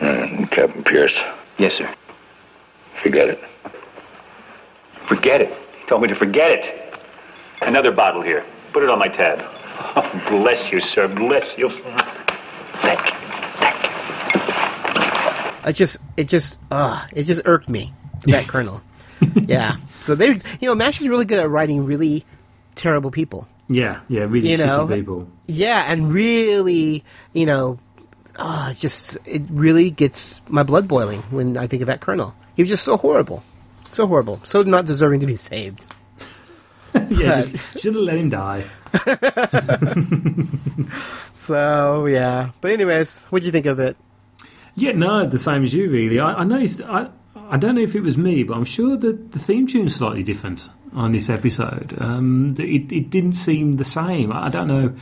And 0.00 0.50
Captain 0.50 0.82
Pierce, 0.82 1.22
Yes, 1.58 1.74
sir. 1.74 1.94
forget 2.94 3.28
it. 3.28 3.40
Forget 5.06 5.42
it. 5.42 5.61
He 5.92 5.94
told 5.94 6.00
me 6.04 6.08
to 6.08 6.14
forget 6.14 6.50
it. 6.50 6.94
Another 7.60 7.92
bottle 7.92 8.22
here. 8.22 8.46
Put 8.72 8.82
it 8.82 8.88
on 8.88 8.98
my 8.98 9.08
tab. 9.08 9.44
Oh, 9.94 10.22
bless 10.30 10.72
you, 10.72 10.80
sir. 10.80 11.06
Bless 11.06 11.58
you. 11.58 11.68
Thank 11.68 13.04
you. 13.04 13.18
Thank 13.60 13.84
you. 13.84 13.90
I 15.64 15.70
just 15.74 15.98
it 16.16 16.28
just 16.28 16.58
uh 16.70 17.04
it 17.12 17.24
just 17.24 17.42
irked 17.44 17.68
me 17.68 17.92
that 18.24 18.48
colonel. 18.52 18.80
yeah. 19.34 19.76
So 20.00 20.14
they 20.14 20.28
you 20.60 20.62
know 20.62 20.74
Mash 20.74 20.98
is 20.98 21.10
really 21.10 21.26
good 21.26 21.38
at 21.40 21.50
writing 21.50 21.84
really 21.84 22.24
terrible 22.74 23.10
people. 23.10 23.46
Yeah, 23.68 24.00
yeah, 24.08 24.22
really 24.22 24.50
You 24.50 24.56
shitty 24.56 24.66
know, 24.66 24.86
people. 24.86 25.28
Yeah, 25.46 25.92
and 25.92 26.10
really, 26.10 27.04
you 27.34 27.44
know, 27.44 27.78
uh, 28.36 28.70
it 28.72 28.78
just 28.78 29.18
it 29.26 29.42
really 29.50 29.90
gets 29.90 30.40
my 30.48 30.62
blood 30.62 30.88
boiling 30.88 31.20
when 31.30 31.58
I 31.58 31.66
think 31.66 31.82
of 31.82 31.86
that 31.88 32.00
colonel. 32.00 32.34
He 32.56 32.62
was 32.62 32.70
just 32.70 32.82
so 32.82 32.96
horrible, 32.96 33.44
so 33.92 34.06
horrible, 34.06 34.40
so 34.44 34.62
not 34.62 34.86
deserving 34.86 35.20
to 35.20 35.26
be 35.26 35.36
saved. 35.36 35.84
yeah, 37.10 37.42
just 37.42 37.80
should 37.80 37.94
have 37.94 38.04
let 38.04 38.16
him 38.16 38.28
die. 38.28 38.64
So 41.42 42.06
yeah, 42.06 42.50
but 42.60 42.70
anyways, 42.70 43.18
what 43.30 43.40
do 43.40 43.46
you 43.46 43.52
think 43.52 43.66
of 43.66 43.80
it? 43.80 43.96
Yeah, 44.76 44.92
no, 44.92 45.26
the 45.26 45.38
same 45.38 45.64
as 45.64 45.74
you, 45.74 45.90
really. 45.90 46.20
I, 46.20 46.34
I 46.34 46.44
noticed. 46.44 46.80
I, 46.82 47.08
I 47.34 47.56
don't 47.56 47.74
know 47.74 47.80
if 47.80 47.96
it 47.96 48.00
was 48.00 48.16
me, 48.16 48.44
but 48.44 48.56
I'm 48.56 48.64
sure 48.64 48.96
that 48.96 49.32
the 49.32 49.40
theme 49.40 49.66
tune's 49.66 49.96
slightly 49.96 50.22
different 50.22 50.70
on 50.94 51.10
this 51.10 51.28
episode. 51.28 51.96
Um, 51.98 52.54
it, 52.60 52.92
it 52.92 53.10
didn't 53.10 53.32
seem 53.32 53.76
the 53.76 53.84
same. 53.84 54.32
I 54.32 54.50
don't 54.50 54.68
know. 54.68 54.94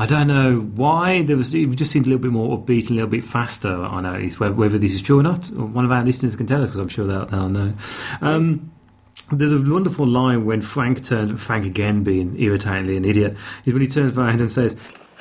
I 0.00 0.06
don't 0.06 0.28
know 0.28 0.60
why. 0.60 1.22
There 1.24 1.36
was. 1.36 1.54
It 1.54 1.66
just 1.76 1.90
seemed 1.92 2.06
a 2.06 2.08
little 2.08 2.22
bit 2.22 2.30
more 2.32 2.56
upbeat, 2.56 2.88
and 2.88 2.92
a 2.92 2.94
little 2.94 3.10
bit 3.10 3.22
faster. 3.22 3.68
I 3.84 4.00
noticed 4.00 4.40
whether, 4.40 4.54
whether 4.54 4.78
this 4.78 4.94
is 4.94 5.02
true 5.02 5.18
or 5.20 5.22
not. 5.22 5.48
One 5.50 5.84
of 5.84 5.92
our 5.92 6.02
listeners 6.02 6.34
can 6.36 6.46
tell 6.46 6.62
us 6.62 6.70
because 6.70 6.78
I'm 6.80 6.88
sure 6.88 7.06
they'll, 7.06 7.26
they'll 7.26 7.48
know. 7.50 7.74
Um, 8.22 8.72
there's 9.30 9.52
a 9.52 9.60
wonderful 9.60 10.06
line 10.06 10.46
when 10.46 10.62
Frank 10.62 11.04
turns. 11.04 11.38
Frank 11.42 11.66
again 11.66 12.02
being 12.02 12.34
irritatingly 12.40 12.96
an 12.96 13.04
idiot 13.04 13.36
is 13.66 13.74
when 13.74 13.82
he 13.82 13.88
turns 13.88 14.16
around 14.16 14.40
and 14.40 14.50
says, 14.50 14.74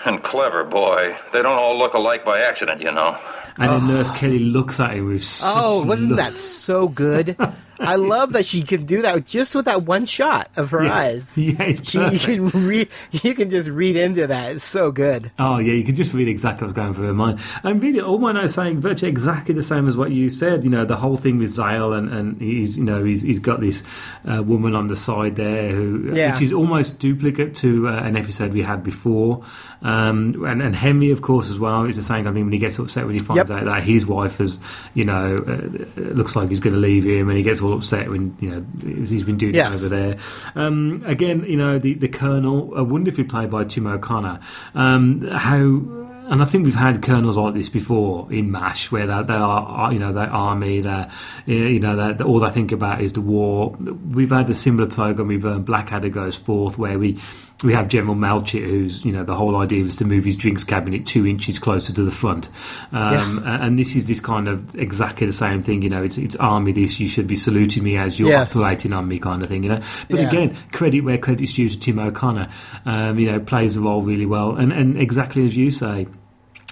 And 0.05 0.23
clever, 0.23 0.63
boy. 0.63 1.13
They 1.33 1.41
don't 1.41 1.59
all 1.59 1.77
look 1.77 1.93
alike 1.93 2.23
by 2.23 2.39
accident, 2.39 2.81
you 2.81 2.91
know. 2.93 3.17
and 3.57 3.69
then 3.69 3.87
Nurse 3.87 4.11
Kelly 4.11 4.39
looks 4.39 4.79
at 4.79 4.93
him 4.93 5.09
with. 5.09 5.41
Oh, 5.43 5.83
wasn't 5.85 6.11
look- 6.11 6.19
that 6.19 6.35
so 6.35 6.87
good? 6.87 7.35
I 7.79 7.95
love 7.95 8.33
that 8.33 8.45
she 8.45 8.61
can 8.63 8.85
do 8.85 9.01
that 9.03 9.25
just 9.25 9.55
with 9.55 9.65
that 9.65 9.83
one 9.83 10.05
shot 10.05 10.49
of 10.57 10.71
her 10.71 10.83
Yeah. 10.83 10.95
eyes. 10.95 11.31
Yeah, 11.37 11.63
it's 11.63 11.89
She, 11.89 11.99
you 11.99 12.19
can 12.19 12.47
read. 12.49 12.89
You 13.11 13.33
can 13.33 13.49
just 13.49 13.69
read 13.69 13.95
into 13.95 14.27
that. 14.27 14.51
It's 14.53 14.63
so 14.65 14.91
good. 14.91 15.31
Oh 15.39 15.57
yeah, 15.57 15.73
you 15.73 15.83
can 15.83 15.95
just 15.95 16.13
read 16.13 16.27
exactly 16.27 16.65
what's 16.65 16.73
going 16.75 16.93
through 16.93 17.07
her 17.07 17.13
mind. 17.13 17.39
And 17.63 17.81
really, 17.81 18.01
all 18.01 18.17
my 18.19 18.31
notes 18.33 18.53
saying 18.55 18.79
virtually 18.81 19.09
exactly 19.09 19.53
the 19.55 19.63
same 19.63 19.87
as 19.87 19.95
what 19.97 20.11
you 20.11 20.29
said. 20.29 20.63
You 20.63 20.69
know, 20.69 20.85
the 20.85 20.97
whole 20.97 21.15
thing 21.17 21.37
with 21.37 21.49
Zale 21.49 21.93
and, 21.93 22.09
and 22.09 22.39
he's 22.41 22.77
you 22.77 22.83
know 22.83 23.03
he's 23.03 23.21
he's 23.21 23.39
got 23.39 23.59
this 23.61 23.83
uh, 24.29 24.43
woman 24.43 24.75
on 24.75 24.87
the 24.87 24.95
side 24.95 25.35
there 25.37 25.69
who 25.69 26.11
Yeah. 26.13 26.33
which 26.33 26.41
is 26.41 26.53
almost 26.53 26.99
duplicate 26.99 27.55
to 27.55 27.87
uh, 27.87 27.91
an 28.03 28.17
episode 28.17 28.53
we 28.53 28.61
had 28.61 28.83
before. 28.83 29.43
Um, 29.81 30.43
and 30.45 30.61
and 30.61 30.75
Henry, 30.75 31.11
of 31.11 31.21
course, 31.21 31.49
as 31.49 31.57
well. 31.57 31.85
It's 31.85 31.95
the 31.97 32.03
same 32.03 32.17
kind 32.25 32.27
of 32.29 32.33
thing 32.35 32.43
when 32.43 32.53
he 32.53 32.59
gets 32.59 32.77
upset 32.79 33.05
when 33.05 33.15
he 33.15 33.19
finds 33.19 33.49
Yep. 33.49 33.59
out 33.59 33.65
that 33.65 33.83
his 33.83 34.05
wife 34.05 34.37
has 34.39 34.59
you 34.93 35.05
know 35.05 35.37
uh, 35.47 36.01
looks 36.01 36.35
like 36.35 36.49
he's 36.49 36.59
going 36.59 36.73
to 36.73 36.79
leave 36.79 37.05
him, 37.05 37.29
and 37.29 37.37
he 37.37 37.43
gets 37.43 37.61
all 37.61 37.68
upset 37.73 38.09
when 38.09 38.35
you 38.39 38.49
know 38.49 38.65
he's 38.81 39.23
been 39.23 39.37
doing 39.37 39.53
Yes. 39.55 39.75
over 39.83 39.89
there. 39.95 40.17
Um, 40.55 41.03
again, 41.05 41.43
you 41.45 41.57
know, 41.57 41.79
the, 41.79 41.93
the 41.93 42.07
Colonel, 42.07 42.77
uh, 42.77 42.83
wonderfully 42.83 43.23
played 43.23 43.49
by 43.51 43.63
Tim 43.65 43.87
O'Connor. 43.87 44.39
Um, 44.75 45.21
how 45.27 45.97
and 46.31 46.43
I 46.43 46.45
think 46.45 46.63
we've 46.65 46.75
had 46.75 47.01
colonels 47.01 47.37
like 47.37 47.55
this 47.55 47.69
before 47.69 48.31
in 48.31 48.51
Mash, 48.51 48.91
where 48.91 49.07
they, 49.07 49.23
they 49.23 49.33
are, 49.33 49.91
you 49.91 49.97
know, 49.97 50.13
their 50.13 50.29
army, 50.29 50.79
their, 50.79 51.09
you 51.47 51.79
know, 51.79 51.95
they're, 51.95 52.21
all 52.27 52.39
they 52.39 52.51
think 52.51 52.71
about 52.71 53.01
is 53.01 53.13
the 53.13 53.21
war. 53.21 53.71
We've 53.79 54.29
had 54.29 54.47
a 54.47 54.53
similar 54.53 54.87
program 54.87 55.29
with 55.29 55.43
um, 55.43 55.63
Blackadder 55.63 56.09
goes 56.09 56.35
forth, 56.35 56.77
where 56.77 56.99
we 56.99 57.17
we 57.63 57.73
have 57.73 57.89
General 57.89 58.15
Melchett, 58.15 58.65
who's 58.65 59.03
you 59.03 59.11
know 59.11 59.23
the 59.23 59.35
whole 59.35 59.57
idea 59.57 59.83
was 59.83 59.97
to 59.97 60.05
move 60.05 60.23
his 60.23 60.37
drinks 60.37 60.63
cabinet 60.63 61.05
two 61.05 61.27
inches 61.27 61.59
closer 61.59 61.93
to 61.93 62.03
the 62.03 62.11
front, 62.11 62.49
um, 62.91 63.43
yeah. 63.43 63.65
and 63.65 63.77
this 63.77 63.95
is 63.95 64.07
this 64.07 64.19
kind 64.19 64.47
of 64.47 64.75
exactly 64.75 65.27
the 65.27 65.33
same 65.33 65.61
thing. 65.61 65.81
You 65.81 65.89
know, 65.89 66.03
it's, 66.03 66.17
it's 66.17 66.35
army. 66.37 66.71
This 66.71 66.99
you 66.99 67.07
should 67.07 67.27
be 67.27 67.35
saluting 67.35 67.83
me 67.83 67.97
as 67.97 68.19
you're 68.19 68.29
yes. 68.29 68.55
operating 68.55 68.93
on 68.93 69.07
me, 69.07 69.19
kind 69.19 69.41
of 69.41 69.49
thing. 69.49 69.63
You 69.63 69.69
know, 69.69 69.81
but 70.09 70.19
yeah. 70.19 70.29
again, 70.29 70.57
credit 70.71 71.01
where 71.01 71.17
credit's 71.17 71.53
due 71.53 71.67
to 71.67 71.79
Tim 71.79 71.99
O'Connor. 71.99 72.49
Um, 72.85 73.19
you 73.19 73.29
know, 73.29 73.39
plays 73.39 73.75
the 73.75 73.81
role 73.81 74.01
really 74.01 74.25
well, 74.25 74.55
and 74.55 74.71
and 74.71 74.97
exactly 74.97 75.45
as 75.45 75.57
you 75.57 75.69
say 75.69 76.07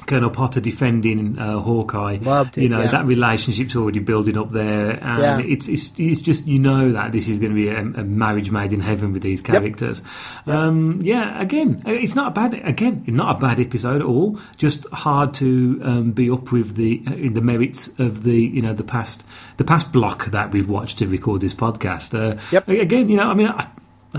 Colonel 0.08 0.30
Potter 0.30 0.60
defending 0.62 1.38
uh, 1.38 1.60
Hawkeye. 1.60 2.18
Loved 2.22 2.58
it, 2.58 2.64
you 2.64 2.70
know 2.70 2.82
yeah. 2.82 2.92
that 2.92 3.06
relationship's 3.06 3.76
already 3.76 4.00
building 4.00 4.38
up 4.38 4.52
there, 4.52 4.92
and 4.92 5.22
yeah. 5.22 5.54
it's, 5.54 5.68
it's 5.68 5.92
it's 6.00 6.22
just 6.22 6.48
you 6.48 6.60
know 6.60 6.94
that 6.94 7.12
this 7.12 7.28
is 7.28 7.40
going 7.40 7.52
to 7.52 7.56
be 7.56 7.68
a, 7.68 7.80
a 7.80 8.04
marriage 8.04 8.50
made 8.50 8.74
in 8.74 8.80
heaven 8.80 9.14
with 9.14 9.22
these 9.22 9.42
characters. 9.42 10.02
Yep. 10.46 10.56
Um, 10.56 11.02
yeah, 11.04 11.40
again, 11.40 11.84
it's 11.86 12.16
not 12.16 12.30
a 12.30 12.32
bad 12.32 12.54
again, 12.54 13.04
not 13.08 13.36
a 13.36 13.40
bad 13.40 13.60
episode 13.60 13.98
at 13.98 14.08
all. 14.08 14.40
Just 14.56 14.88
hard 14.90 15.34
to 15.36 15.80
um, 15.84 16.12
be 16.12 16.30
up 16.30 16.52
with 16.52 16.76
the 16.76 17.04
in 17.06 17.34
the 17.34 17.42
merits 17.42 17.88
of 18.00 18.24
the 18.24 18.42
you 18.42 18.62
know 18.62 18.74
the 18.74 18.84
past 18.84 19.26
the 19.58 19.64
past 19.64 19.92
block 19.92 20.26
that 20.28 20.52
we've 20.52 20.70
watched 20.70 21.00
to 21.00 21.08
record 21.08 21.42
this 21.42 21.54
podcast. 21.54 22.18
Uh, 22.18 22.40
yep. 22.52 22.68
Again, 22.68 23.10
you 23.10 23.18
know, 23.18 23.30
I 23.30 23.34
mean. 23.34 23.48
I, 23.48 23.68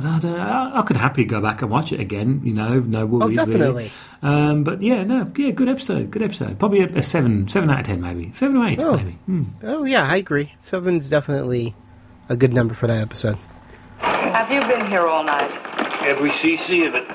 I, 0.04 0.78
I, 0.78 0.82
could 0.82 0.96
happily 0.96 1.24
go 1.24 1.40
back 1.40 1.62
and 1.62 1.70
watch 1.70 1.92
it 1.92 2.00
again. 2.00 2.42
You 2.44 2.52
know, 2.52 2.80
no 2.80 3.06
worries. 3.06 3.38
Oh, 3.38 3.44
definitely. 3.44 3.66
Really. 3.68 3.92
Um, 4.22 4.64
but 4.64 4.82
yeah, 4.82 5.04
no, 5.04 5.30
yeah, 5.36 5.50
good 5.50 5.68
episode, 5.68 6.10
good 6.10 6.22
episode. 6.22 6.58
Probably 6.58 6.80
a, 6.80 6.86
a 6.86 7.02
seven, 7.02 7.48
seven 7.48 7.70
out 7.70 7.80
of 7.80 7.86
ten, 7.86 8.00
maybe 8.00 8.32
seven 8.34 8.56
or 8.56 8.66
eight, 8.66 8.82
oh. 8.82 8.96
maybe. 8.96 9.12
Hmm. 9.12 9.44
Oh 9.62 9.84
yeah, 9.84 10.08
I 10.08 10.16
agree. 10.16 10.54
Seven's 10.62 11.08
definitely 11.08 11.74
a 12.28 12.36
good 12.36 12.52
number 12.52 12.74
for 12.74 12.86
that 12.86 13.00
episode. 13.00 13.36
Have 13.98 14.50
you 14.50 14.60
been 14.60 14.86
here 14.88 15.06
all 15.06 15.24
night? 15.24 15.52
Every 16.02 16.30
CC 16.30 16.86
of 16.86 16.94
it. 16.94 17.08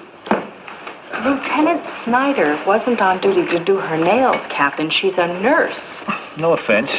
Lieutenant 1.23 1.85
Snyder 1.85 2.61
wasn't 2.65 2.99
on 3.01 3.21
duty 3.21 3.45
to 3.45 3.63
do 3.63 3.77
her 3.77 3.97
nails, 3.97 4.45
Captain. 4.47 4.89
She's 4.89 5.17
a 5.17 5.27
nurse. 5.27 5.97
No 6.35 6.53
offense. 6.53 6.89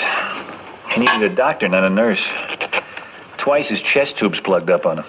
He 0.93 1.01
needed 1.01 1.23
a 1.25 1.35
doctor, 1.35 1.69
not 1.69 1.83
a 1.83 1.91
nurse. 1.91 2.25
Twice 3.37 3.69
his 3.69 3.83
chest 3.83 4.17
tubes 4.17 4.39
plugged 4.39 4.71
up 4.71 4.87
on 4.87 4.99
him. 5.01 5.05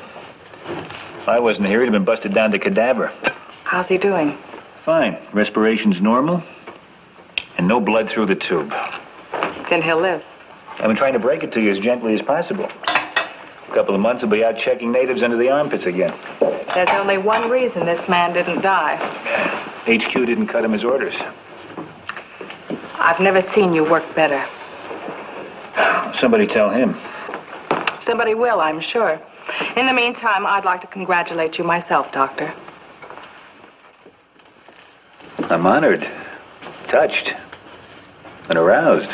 If 1.26 1.30
I 1.30 1.40
wasn't 1.40 1.66
here, 1.66 1.80
he'd 1.80 1.88
have 1.88 1.92
been 1.92 2.06
busted 2.06 2.36
down 2.36 2.52
to 2.52 2.60
cadaver. 2.60 3.12
How's 3.64 3.88
he 3.88 3.98
doing? 3.98 4.38
Fine. 4.84 5.18
Respiration's 5.34 6.00
normal. 6.00 6.44
And 7.58 7.68
no 7.68 7.80
blood 7.80 8.08
through 8.08 8.28
the 8.28 8.36
tube. 8.36 8.70
Then 9.68 9.82
he'll 9.82 10.00
live. 10.00 10.24
I've 10.74 10.86
been 10.86 10.96
trying 10.96 11.14
to 11.14 11.20
break 11.20 11.42
it 11.42 11.52
to 11.54 11.62
you 11.62 11.72
as 11.72 11.80
gently 11.80 12.14
as 12.14 12.22
possible. 12.22 12.70
A 12.88 13.74
couple 13.74 13.96
of 13.96 14.02
months 14.02 14.22
he'll 14.22 14.30
be 14.30 14.44
out 14.44 14.56
checking 14.56 14.92
natives 14.92 15.24
under 15.24 15.36
the 15.36 15.50
armpits 15.50 15.88
again. 15.88 16.14
There's 16.76 16.90
only 16.90 17.18
one 17.18 17.50
reason 17.50 17.88
this 17.88 18.08
man 18.08 18.32
didn't 18.32 18.62
die. 18.62 18.98
HQ 19.88 20.14
didn't 20.14 20.46
cut 20.46 20.64
him 20.64 20.74
his 20.74 20.84
orders. 20.84 21.16
I've 23.00 23.20
never 23.20 23.42
seen 23.42 23.74
you 23.74 23.84
work 23.84 24.04
better. 24.14 24.46
Somebody 26.14 26.46
tell 26.46 26.70
him. 26.70 26.96
Somebody 28.00 28.36
will, 28.36 28.62
I'm 28.62 28.80
sure. 28.80 29.20
In 29.76 29.86
the 29.86 29.94
meantime, 29.94 30.46
I'd 30.46 30.66
like 30.66 30.82
to 30.82 30.88
congratulate 30.88 31.58
you 31.58 31.64
myself, 31.64 32.12
Doctor. 32.12 32.54
I'm 35.50 35.66
honored, 35.66 36.10
touched, 36.88 37.34
and 38.50 38.58
aroused. 38.58 39.12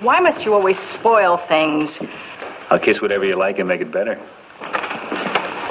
Why 0.00 0.20
must 0.20 0.44
you 0.44 0.54
always 0.54 0.78
spoil 0.78 1.36
things? 1.36 1.98
I'll 2.70 2.78
kiss 2.78 3.00
whatever 3.00 3.24
you 3.24 3.36
like 3.36 3.58
and 3.58 3.66
make 3.66 3.80
it 3.80 3.90
better. 3.90 4.20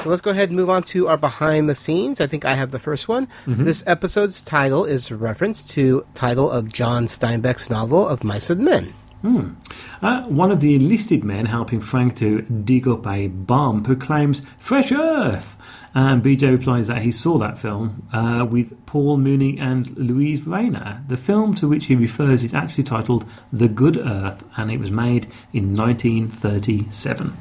So 0.02 0.10
let's 0.10 0.22
go 0.22 0.30
ahead 0.30 0.50
and 0.50 0.56
move 0.56 0.70
on 0.70 0.82
to 0.84 1.08
our 1.08 1.16
behind 1.16 1.68
the 1.68 1.74
scenes. 1.74 2.20
I 2.20 2.26
think 2.26 2.44
I 2.44 2.54
have 2.54 2.70
the 2.70 2.78
first 2.78 3.08
one. 3.08 3.26
Mm-hmm. 3.46 3.64
This 3.64 3.82
episode's 3.86 4.42
title 4.42 4.84
is 4.84 5.10
a 5.10 5.16
reference 5.16 5.62
to 5.70 6.06
title 6.14 6.50
of 6.50 6.72
John 6.72 7.06
Steinbeck's 7.06 7.70
novel 7.70 8.06
of 8.06 8.22
Mice 8.22 8.50
and 8.50 8.64
Men. 8.64 8.94
Hmm. 9.22 9.54
Uh, 10.00 10.22
one 10.24 10.52
of 10.52 10.60
the 10.60 10.76
enlisted 10.76 11.24
men 11.24 11.46
helping 11.46 11.80
Frank 11.80 12.14
to 12.16 12.42
dig 12.42 12.86
up 12.86 13.04
a 13.06 13.26
bomb 13.26 13.82
proclaims 13.82 14.42
"Fresh 14.60 14.92
Earth," 14.92 15.56
and 15.92 16.22
BJ 16.22 16.52
replies 16.52 16.86
that 16.86 17.02
he 17.02 17.10
saw 17.10 17.36
that 17.38 17.58
film 17.58 18.06
uh, 18.12 18.46
with 18.48 18.86
Paul 18.86 19.16
Muni 19.16 19.58
and 19.58 19.86
Luise 19.96 20.46
Rainer. 20.46 21.02
The 21.08 21.16
film 21.16 21.54
to 21.54 21.68
which 21.68 21.86
he 21.86 21.96
refers 21.96 22.44
is 22.44 22.54
actually 22.54 22.84
titled 22.84 23.24
"The 23.52 23.68
Good 23.68 23.96
Earth," 23.96 24.44
and 24.56 24.70
it 24.70 24.78
was 24.78 24.92
made 24.92 25.26
in 25.52 25.76
1937. 25.76 27.36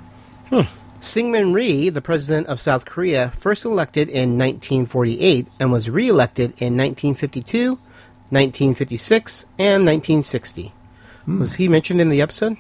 Hmm. 0.50 0.62
Syngman 1.00 1.54
Rhee, 1.54 1.90
the 1.90 2.02
president 2.02 2.48
of 2.48 2.60
South 2.60 2.86
Korea, 2.86 3.30
first 3.38 3.66
elected 3.66 4.10
in 4.10 4.36
1948 4.40 5.48
and 5.60 5.72
was 5.72 5.92
re-elected 5.92 6.50
in 6.58 6.76
1952, 6.76 7.76
1956, 8.32 9.44
and 9.60 9.86
1960. 9.86 10.74
Hmm. 11.28 11.40
Was 11.40 11.56
he 11.56 11.68
mentioned 11.68 12.00
in 12.00 12.08
the 12.08 12.22
episode? 12.22 12.56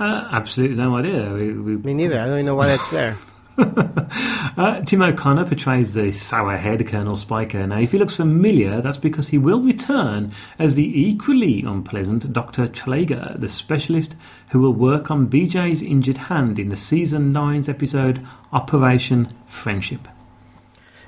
Uh, 0.00 0.26
absolutely 0.32 0.76
no 0.76 0.96
idea. 0.96 1.32
We, 1.32 1.52
we... 1.52 1.76
Me 1.76 1.92
neither. 1.92 2.18
I 2.18 2.24
don't 2.24 2.34
even 2.34 2.46
know 2.46 2.54
why 2.54 2.68
that's 2.68 2.90
there. 2.90 3.14
uh, 3.58 4.80
Tim 4.80 5.02
O'Connor 5.02 5.44
portrays 5.44 5.92
the 5.92 6.10
sour 6.10 6.56
head 6.56 6.88
Colonel 6.88 7.14
Spiker. 7.14 7.66
Now, 7.66 7.78
if 7.78 7.92
he 7.92 7.98
looks 7.98 8.16
familiar, 8.16 8.80
that's 8.80 8.96
because 8.96 9.28
he 9.28 9.36
will 9.36 9.60
return 9.60 10.32
as 10.58 10.74
the 10.74 11.00
equally 11.00 11.62
unpleasant 11.62 12.32
Dr. 12.32 12.66
Traeger, 12.66 13.36
the 13.38 13.50
specialist 13.50 14.16
who 14.50 14.60
will 14.60 14.72
work 14.72 15.10
on 15.10 15.28
BJ's 15.28 15.82
injured 15.82 16.16
hand 16.16 16.58
in 16.58 16.70
the 16.70 16.76
season 16.76 17.34
9's 17.34 17.68
episode 17.68 18.26
Operation 18.50 19.28
Friendship. 19.46 20.08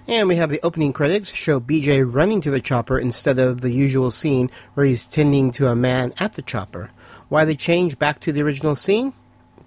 And 0.08 0.28
we 0.28 0.36
have 0.36 0.50
the 0.50 0.60
opening 0.62 0.92
credits 0.92 1.34
show 1.34 1.58
BJ 1.58 2.04
running 2.06 2.40
to 2.42 2.50
the 2.50 2.60
chopper 2.60 2.98
instead 2.98 3.38
of 3.38 3.60
the 3.60 3.72
usual 3.72 4.10
scene 4.10 4.50
where 4.74 4.86
he's 4.86 5.06
tending 5.06 5.50
to 5.52 5.68
a 5.68 5.74
man 5.74 6.12
at 6.20 6.34
the 6.34 6.42
chopper. 6.42 6.90
Why 7.28 7.44
they 7.44 7.56
changed 7.56 7.98
back 7.98 8.20
to 8.20 8.32
the 8.32 8.42
original 8.42 8.76
scene? 8.76 9.12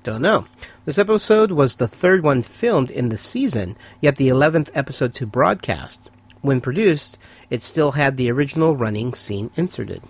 Don't 0.03 0.21
know. 0.21 0.47
This 0.85 0.97
episode 0.97 1.51
was 1.51 1.75
the 1.75 1.89
third 1.89 2.23
one 2.23 2.41
filmed 2.41 2.89
in 2.89 3.09
the 3.09 3.17
season, 3.17 3.75
yet 3.99 4.15
the 4.15 4.29
11th 4.29 4.69
episode 4.73 5.13
to 5.15 5.25
broadcast. 5.25 6.09
When 6.41 6.61
produced, 6.61 7.17
it 7.49 7.61
still 7.61 7.91
had 7.91 8.15
the 8.15 8.31
original 8.31 8.77
running 8.77 9.13
scene 9.13 9.51
inserted. 9.57 10.01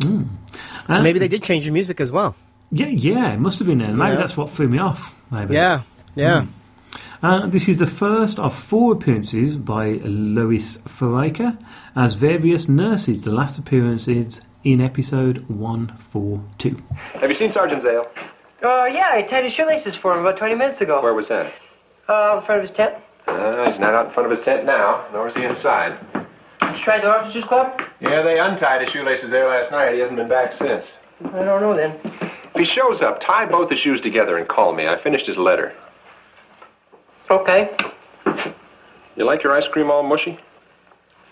Mm. 0.00 0.28
So 0.86 0.94
uh, 0.94 1.02
maybe 1.02 1.18
they 1.18 1.28
did 1.28 1.42
change 1.42 1.64
the 1.64 1.70
music 1.70 1.98
as 1.98 2.12
well. 2.12 2.36
Yeah, 2.70 2.88
yeah, 2.88 3.32
it 3.32 3.40
must 3.40 3.58
have 3.58 3.66
been 3.66 3.78
there. 3.78 3.88
Maybe 3.88 4.12
yeah. 4.12 4.16
that's 4.16 4.36
what 4.36 4.50
threw 4.50 4.68
me 4.68 4.78
off. 4.78 5.14
Maybe. 5.30 5.54
Yeah, 5.54 5.82
yeah. 6.14 6.42
Mm. 6.42 6.48
Uh, 7.20 7.46
this 7.46 7.68
is 7.68 7.78
the 7.78 7.86
first 7.86 8.38
of 8.38 8.54
four 8.54 8.92
appearances 8.92 9.56
by 9.56 9.98
Lois 10.04 10.78
Foraker 10.78 11.58
as 11.96 12.14
various 12.14 12.68
nurses, 12.68 13.22
the 13.22 13.32
last 13.32 13.58
appearances 13.58 14.40
in 14.62 14.80
episode 14.80 15.44
142. 15.48 16.76
Have 17.20 17.28
you 17.28 17.34
seen 17.34 17.50
Sergeant 17.50 17.82
Zale? 17.82 18.08
Uh, 18.62 18.84
yeah, 18.84 19.10
I 19.12 19.22
tied 19.22 19.44
his 19.44 19.52
shoelaces 19.52 19.96
for 19.96 20.14
him 20.14 20.20
about 20.20 20.36
20 20.36 20.54
minutes 20.54 20.80
ago. 20.80 21.02
Where 21.02 21.14
was 21.14 21.26
that? 21.28 21.52
Uh, 22.08 22.38
in 22.38 22.44
front 22.44 22.62
of 22.62 22.68
his 22.68 22.76
tent. 22.76 22.94
Uh, 23.26 23.68
he's 23.70 23.80
not 23.80 23.94
out 23.94 24.06
in 24.06 24.12
front 24.12 24.30
of 24.30 24.30
his 24.30 24.40
tent 24.44 24.64
now, 24.64 25.04
nor 25.12 25.28
is 25.28 25.34
he 25.34 25.42
inside. 25.42 25.98
Did 26.60 26.76
you 26.76 26.82
try 26.82 27.00
the 27.00 27.08
officers' 27.10 27.44
club? 27.44 27.82
Yeah, 28.00 28.22
they 28.22 28.38
untied 28.38 28.82
his 28.82 28.90
shoelaces 28.90 29.30
there 29.30 29.48
last 29.48 29.72
night. 29.72 29.94
He 29.94 30.00
hasn't 30.00 30.18
been 30.18 30.28
back 30.28 30.52
since. 30.52 30.86
I 31.24 31.44
don't 31.44 31.60
know 31.60 31.76
then. 31.76 31.98
If 32.22 32.54
he 32.54 32.64
shows 32.64 33.02
up, 33.02 33.20
tie 33.20 33.44
both 33.46 33.68
the 33.68 33.76
shoes 33.76 34.00
together 34.00 34.38
and 34.38 34.48
call 34.48 34.72
me. 34.72 34.86
I 34.86 34.96
finished 35.00 35.26
his 35.26 35.36
letter. 35.36 35.74
Okay. 37.30 37.70
You 39.16 39.24
like 39.24 39.42
your 39.42 39.52
ice 39.52 39.68
cream 39.68 39.90
all 39.90 40.02
mushy? 40.02 40.38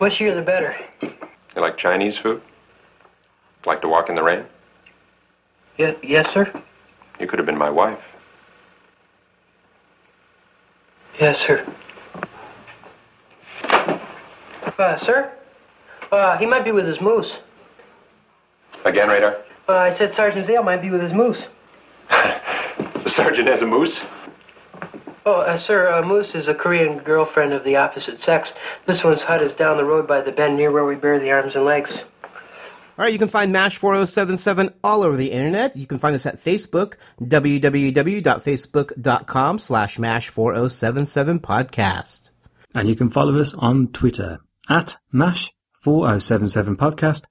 Mushier 0.01 0.35
the 0.35 0.43
better. 0.43 0.77
You 1.01 1.63
like 1.63 1.79
Chinese 1.79 2.19
food? 2.19 2.43
Like 3.65 3.81
to 3.81 3.89
walk 3.89 4.09
in 4.09 4.15
the 4.15 4.23
rain? 4.23 4.45
Yeah, 5.79 5.93
yes, 6.03 6.31
sir. 6.33 6.53
You 7.19 7.27
could 7.27 7.39
have 7.39 7.47
been 7.47 7.57
my 7.57 7.71
wife. 7.71 7.99
Yes, 11.19 11.39
sir. 11.39 11.67
Uh, 14.79 14.97
sir? 14.97 15.33
Uh, 16.13 16.37
he 16.37 16.45
might 16.45 16.65
be 16.65 16.73
with 16.73 16.87
his 16.87 17.01
moose. 17.01 17.39
Again, 18.85 19.09
Radar? 19.09 19.39
Uh, 19.69 19.77
I 19.77 19.91
said 19.91 20.13
Sergeant 20.13 20.47
Zale 20.47 20.63
might 20.63 20.83
be 20.83 20.91
with 20.91 21.01
his 21.01 21.13
moose. 21.13 21.45
the 22.11 23.09
sergeant 23.09 23.49
has 23.49 23.63
a 23.63 23.67
moose? 23.67 24.01
Oh, 25.29 25.41
uh, 25.41 25.59
sir, 25.59 25.93
uh, 25.93 26.03
Moose 26.03 26.37
is 26.37 26.47
a 26.47 26.55
Korean 26.55 26.99
girlfriend 26.99 27.53
of 27.53 27.65
the 27.65 27.75
opposite 27.75 28.23
sex. 28.23 28.53
This 28.87 29.03
one's 29.03 29.23
hut 29.23 29.43
is 29.43 29.55
down 29.55 29.77
the 29.77 29.85
road 29.85 30.07
by 30.07 30.21
the 30.21 30.31
bend 30.31 30.57
near 30.57 30.71
where 30.71 30.85
we 30.85 30.95
bury 30.95 31.19
the 31.19 31.33
arms 31.33 31.57
and 31.57 31.65
legs. 31.65 31.91
All 32.23 33.05
right, 33.05 33.13
you 33.13 33.19
can 33.19 33.29
find 33.29 33.53
MASH 33.53 33.77
4077 33.77 34.73
all 34.85 35.03
over 35.03 35.17
the 35.17 35.33
internet. 35.33 35.77
You 35.77 35.89
can 35.89 35.99
find 35.99 36.15
us 36.15 36.27
at 36.27 36.37
Facebook, 36.37 36.95
www.facebook.com 37.21 39.59
slash 39.59 39.99
MASH 39.99 40.29
4077 40.29 41.41
podcast. 41.41 42.31
And 42.73 42.89
you 42.89 42.95
can 42.95 43.11
follow 43.11 43.37
us 43.41 43.53
on 43.55 43.89
Twitter 43.89 44.39
at 44.69 44.97
MASH 45.11 45.53
4077 45.83 46.77
podcast, 46.77 47.25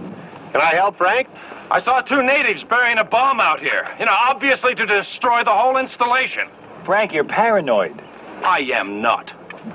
Can 0.53 0.63
I 0.63 0.75
help, 0.75 0.97
Frank? 0.97 1.29
I 1.73 1.79
saw 1.79 2.03
two 2.03 2.23
natives 2.23 2.63
burying 2.65 2.99
a 2.99 3.05
bomb 3.05 3.41
out 3.41 3.59
here. 3.59 3.89
You 3.99 4.05
know, 4.05 4.15
obviously 4.15 4.75
to 4.75 4.85
destroy 4.85 5.43
the 5.43 5.53
whole 5.53 5.79
installation. 5.79 6.47
Frank, 6.85 7.15
you're 7.15 7.25
paranoid. 7.25 7.99
I 8.45 8.59
am 8.75 9.01
not. 9.01 9.31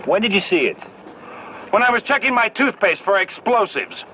When 0.05 0.21
did 0.21 0.31
you 0.31 0.39
see 0.39 0.67
it? 0.67 0.77
When 1.71 1.81
I 1.81 1.89
was 1.89 2.03
checking 2.03 2.35
my 2.35 2.49
toothpaste 2.49 3.01
for 3.01 3.17
explosives. 3.17 4.05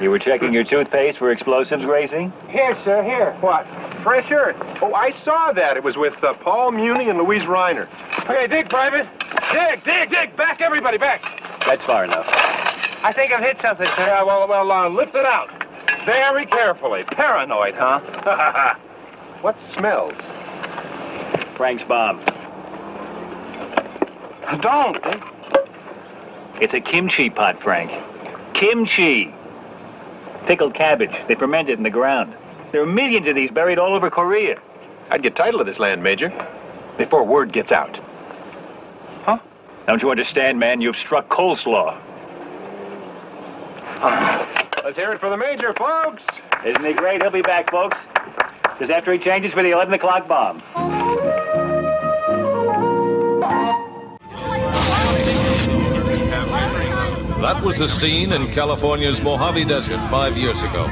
You 0.00 0.12
were 0.12 0.20
checking 0.20 0.52
your 0.52 0.62
toothpaste 0.62 1.18
for 1.18 1.32
explosives, 1.32 1.84
Gracie? 1.84 2.30
Here, 2.48 2.78
sir, 2.84 3.02
here. 3.02 3.32
What? 3.40 3.66
Fresh 4.04 4.30
Earth. 4.30 4.56
Oh, 4.80 4.94
I 4.94 5.10
saw 5.10 5.50
that. 5.50 5.76
It 5.76 5.82
was 5.82 5.96
with 5.96 6.22
uh, 6.22 6.34
Paul 6.34 6.70
Muni 6.70 7.10
and 7.10 7.18
Luise 7.18 7.48
Rainer. 7.48 7.88
Okay, 8.20 8.46
dig, 8.46 8.68
Private. 8.68 9.08
Dig, 9.50 9.82
dig, 9.82 10.10
dig. 10.10 10.36
Back, 10.36 10.60
everybody, 10.60 10.96
back. 10.96 11.22
That's 11.66 11.84
far 11.86 12.04
enough. 12.04 12.26
I 13.02 13.12
think 13.12 13.32
I've 13.32 13.42
hit 13.42 13.60
something, 13.60 13.86
sir. 13.86 14.06
Yeah, 14.06 14.22
well, 14.22 14.46
well, 14.46 14.70
uh, 14.70 14.88
lift 14.88 15.16
it 15.16 15.24
out. 15.24 15.61
Very 16.04 16.46
carefully. 16.46 17.04
Paranoid, 17.04 17.74
huh? 17.74 18.74
What 19.42 19.56
smells? 19.70 20.14
Frank's 21.56 21.82
bomb. 21.82 22.20
Don't. 24.60 25.04
Eh? 25.04 25.20
It's 26.60 26.74
a 26.74 26.80
kimchi 26.80 27.28
pot, 27.28 27.60
Frank. 27.60 27.90
Kimchi. 28.54 29.34
Pickled 30.46 30.74
cabbage. 30.74 31.10
They 31.26 31.34
ferment 31.34 31.68
it 31.68 31.76
in 31.76 31.82
the 31.82 31.90
ground. 31.90 32.36
There 32.70 32.80
are 32.82 32.86
millions 32.86 33.26
of 33.26 33.34
these 33.34 33.50
buried 33.50 33.80
all 33.80 33.94
over 33.94 34.10
Korea. 34.10 34.60
I'd 35.10 35.24
get 35.24 35.34
title 35.34 35.60
of 35.60 35.66
this 35.66 35.80
land, 35.80 36.04
Major. 36.04 36.32
Before 36.96 37.24
word 37.24 37.52
gets 37.52 37.72
out. 37.72 37.98
Huh? 39.24 39.38
Don't 39.88 40.00
you 40.02 40.10
understand, 40.12 40.60
man? 40.60 40.80
You've 40.80 40.96
struck 40.96 41.28
coleslaw. 41.28 42.00
Uh, 44.00 44.61
Let's 44.84 44.96
hear 44.96 45.12
it 45.12 45.20
for 45.20 45.30
the 45.30 45.36
Major, 45.36 45.72
folks. 45.74 46.24
Isn't 46.66 46.84
he 46.84 46.92
great? 46.92 47.22
He'll 47.22 47.30
be 47.30 47.40
back, 47.40 47.70
folks. 47.70 47.96
Just 48.80 48.90
after 48.90 49.12
he 49.12 49.18
changes 49.18 49.52
for 49.52 49.62
the 49.62 49.70
11 49.70 49.94
o'clock 49.94 50.26
bomb. 50.26 50.58
That 57.40 57.62
was 57.62 57.78
the 57.78 57.86
scene 57.86 58.32
in 58.32 58.50
California's 58.50 59.22
Mojave 59.22 59.66
Desert 59.66 60.00
five 60.10 60.36
years 60.36 60.64
ago. 60.64 60.86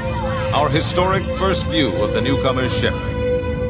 Our 0.53 0.69
historic 0.69 1.25
first 1.37 1.65
view 1.67 1.89
of 2.01 2.13
the 2.13 2.21
newcomer's 2.21 2.73
ship. 2.77 2.93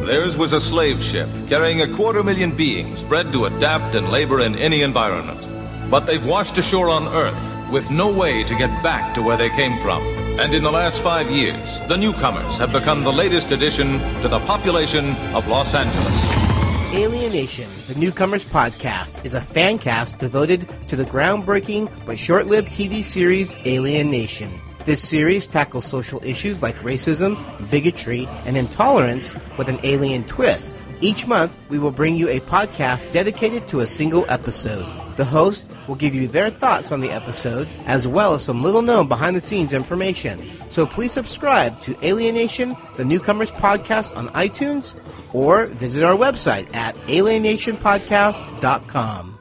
Theirs 0.06 0.38
was 0.38 0.54
a 0.54 0.60
slave 0.60 1.02
ship 1.02 1.30
carrying 1.48 1.82
a 1.82 1.92
quarter 1.96 2.24
million 2.24 2.56
beings 2.56 3.02
bred 3.02 3.32
to 3.32 3.46
adapt 3.46 3.96
and 3.96 4.10
labor 4.10 4.42
in 4.42 4.56
any 4.56 4.84
environment. 4.84 5.48
But 5.92 6.06
they've 6.06 6.26
washed 6.26 6.58
ashore 6.58 6.90
on 6.90 7.10
Earth 7.10 7.58
with 7.70 7.92
no 7.92 8.10
way 8.10 8.46
to 8.46 8.56
get 8.56 8.72
back 8.82 9.14
to 9.16 9.22
where 9.22 9.36
they 9.36 9.50
came 9.50 9.78
from. 9.82 10.02
And 10.40 10.54
in 10.54 10.64
the 10.64 10.72
last 10.72 11.04
five 11.04 11.30
years, 11.30 11.82
the 11.90 11.98
newcomers 11.98 12.58
have 12.60 12.72
become 12.72 13.04
the 13.04 13.12
latest 13.12 13.52
addition 13.52 14.00
to 14.22 14.30
the 14.30 14.40
population 14.40 15.14
of 15.36 15.50
Los 15.50 15.76
Angeles. 15.76 16.52
Alienation, 16.94 17.70
the 17.88 17.96
Newcomers 17.96 18.46
Podcast, 18.46 19.26
is 19.26 19.34
a 19.34 19.42
fan 19.42 19.78
cast 19.80 20.18
devoted 20.18 20.70
to 20.88 20.96
the 20.96 21.04
groundbreaking 21.04 21.92
but 22.06 22.18
short 22.18 22.48
lived 22.48 22.70
TV 22.70 23.04
series 23.04 23.54
Alien 23.66 24.10
Nation. 24.10 24.62
This 24.86 25.08
series 25.08 25.46
tackles 25.46 25.86
social 25.86 26.24
issues 26.24 26.62
like 26.62 26.76
racism, 26.78 27.38
bigotry, 27.70 28.28
and 28.46 28.58
intolerance 28.58 29.36
with 29.58 29.68
an 29.68 29.80
alien 29.84 30.24
twist. 30.24 30.76
Each 31.02 31.28
month, 31.28 31.56
we 31.70 31.80
will 31.80 31.92
bring 31.92 32.16
you 32.16 32.30
a 32.30 32.40
podcast 32.40 33.12
dedicated 33.12 33.68
to 33.68 33.82
a 33.82 33.88
single 33.88 34.26
episode. 34.28 34.86
The 35.22 35.26
host 35.26 35.70
will 35.88 35.94
give 35.94 36.16
you 36.16 36.28
their 36.28 36.50
thoughts 36.50 36.92
on 36.92 37.00
the 37.00 37.12
episode, 37.12 37.68
as 37.86 38.08
well 38.08 38.34
as 38.34 38.44
some 38.44 38.64
little 38.64 38.82
known 38.82 39.08
behind 39.08 39.36
the 39.36 39.42
scenes 39.42 39.72
information. 39.72 40.42
So 40.72 40.88
please 40.88 41.12
subscribe 41.12 41.80
to 41.82 41.96
Alienation, 42.04 42.76
the 42.96 43.06
Newcomers 43.06 43.52
Podcast 43.52 44.18
on 44.18 44.30
iTunes, 44.30 44.96
or 45.32 45.68
visit 45.68 46.04
our 46.04 46.18
website 46.18 46.76
at 46.76 46.96
alienationpodcast.com. 47.06 49.41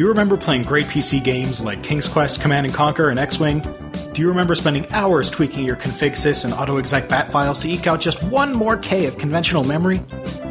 Do 0.00 0.04
you 0.06 0.08
remember 0.08 0.38
playing 0.38 0.62
great 0.62 0.86
PC 0.86 1.22
games 1.22 1.60
like 1.60 1.82
King's 1.82 2.08
Quest, 2.08 2.40
Command 2.40 2.64
and 2.64 2.74
Conquer, 2.74 3.10
and 3.10 3.18
X-Wing? 3.18 3.60
Do 4.14 4.22
you 4.22 4.28
remember 4.28 4.54
spending 4.54 4.90
hours 4.92 5.28
tweaking 5.28 5.62
your 5.62 5.76
config 5.76 6.12
sys 6.12 6.42
and 6.46 6.54
autoexec 6.54 7.06
bat 7.06 7.30
files 7.30 7.60
to 7.60 7.68
eke 7.68 7.86
out 7.86 8.00
just 8.00 8.22
one 8.22 8.54
more 8.54 8.78
K 8.78 9.04
of 9.04 9.18
conventional 9.18 9.62
memory? 9.62 10.00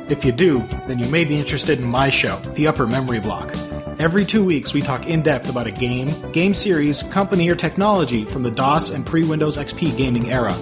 If 0.07 0.23
you 0.23 0.31
do, 0.31 0.59
then 0.87 0.99
you 0.99 1.09
may 1.09 1.25
be 1.25 1.35
interested 1.35 1.79
in 1.79 1.85
my 1.85 2.11
show, 2.11 2.35
The 2.53 2.67
Upper 2.67 2.85
Memory 2.85 3.21
Block. 3.21 3.51
Every 3.97 4.23
two 4.23 4.45
weeks, 4.45 4.71
we 4.71 4.83
talk 4.83 5.07
in 5.07 5.23
depth 5.23 5.49
about 5.49 5.65
a 5.65 5.71
game, 5.71 6.11
game 6.31 6.53
series, 6.53 7.01
company, 7.01 7.49
or 7.49 7.55
technology 7.55 8.25
from 8.25 8.43
the 8.43 8.51
DOS 8.51 8.91
and 8.91 9.03
pre 9.03 9.25
Windows 9.25 9.57
XP 9.57 9.97
gaming 9.97 10.31
era. 10.31 10.53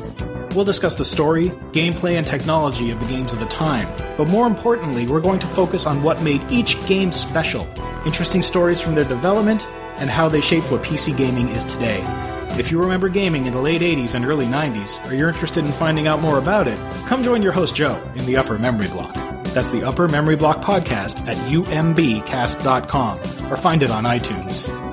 We'll 0.56 0.66
discuss 0.66 0.96
the 0.96 1.06
story, 1.06 1.50
gameplay, 1.72 2.18
and 2.18 2.26
technology 2.26 2.90
of 2.92 3.00
the 3.00 3.06
games 3.08 3.34
of 3.34 3.40
the 3.40 3.46
time. 3.46 3.88
But 4.18 4.28
more 4.28 4.48
importantly, 4.48 5.08
we're 5.08 5.22
going 5.22 5.40
to 5.40 5.48
focus 5.48 5.86
on 5.86 6.02
what 6.02 6.22
made 6.22 6.44
each 6.52 6.84
game 6.88 7.12
special, 7.12 7.68
interesting 8.06 8.42
stories 8.42 8.82
from 8.82 8.96
their 8.96 9.04
development, 9.04 9.68
and 9.98 10.10
how 10.10 10.30
they 10.30 10.42
shaped 10.42 10.72
what 10.72 10.82
PC 10.84 11.16
gaming 11.16 11.50
is 11.50 11.64
today. 11.64 12.02
If 12.60 12.72
you 12.72 12.82
remember 12.82 13.10
gaming 13.10 13.46
in 13.46 13.54
the 13.54 13.62
late 13.62 13.82
80s 13.82 14.16
and 14.16 14.26
early 14.26 14.46
90s, 14.46 15.08
or 15.10 15.14
you're 15.14 15.30
interested 15.30 15.64
in 15.64 15.72
finding 15.72 16.08
out 16.08 16.22
more 16.22 16.40
about 16.40 16.68
it, 16.68 16.80
come 17.06 17.22
join 17.22 17.44
your 17.44 17.52
host 17.52 17.76
Joe 17.76 18.02
in 18.16 18.26
the 18.26 18.38
Upper 18.38 18.58
Memory 18.58 18.88
Block. 18.88 19.14
That's 19.54 19.70
the 19.70 19.84
Upper 19.84 20.08
Memory 20.08 20.38
Block 20.38 20.62
podcast 20.62 21.20
at 21.28 21.38
umbcast.com 21.52 23.20
or 23.52 23.58
find 23.58 23.84
it 23.84 23.92
on 23.92 24.06
iTunes. 24.06 24.87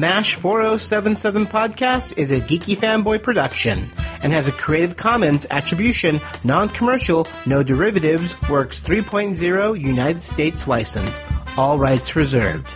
MASH 0.00 0.36
4077 0.36 1.44
Podcast 1.44 2.16
is 2.16 2.30
a 2.30 2.40
geeky 2.40 2.74
fanboy 2.74 3.22
production 3.22 3.92
and 4.22 4.32
has 4.32 4.48
a 4.48 4.52
Creative 4.52 4.96
Commons 4.96 5.44
Attribution, 5.50 6.22
Non 6.42 6.70
Commercial, 6.70 7.26
No 7.44 7.62
Derivatives, 7.62 8.34
Works 8.48 8.80
3.0 8.80 9.78
United 9.78 10.22
States 10.22 10.66
license. 10.66 11.22
All 11.58 11.78
rights 11.78 12.16
reserved. 12.16 12.66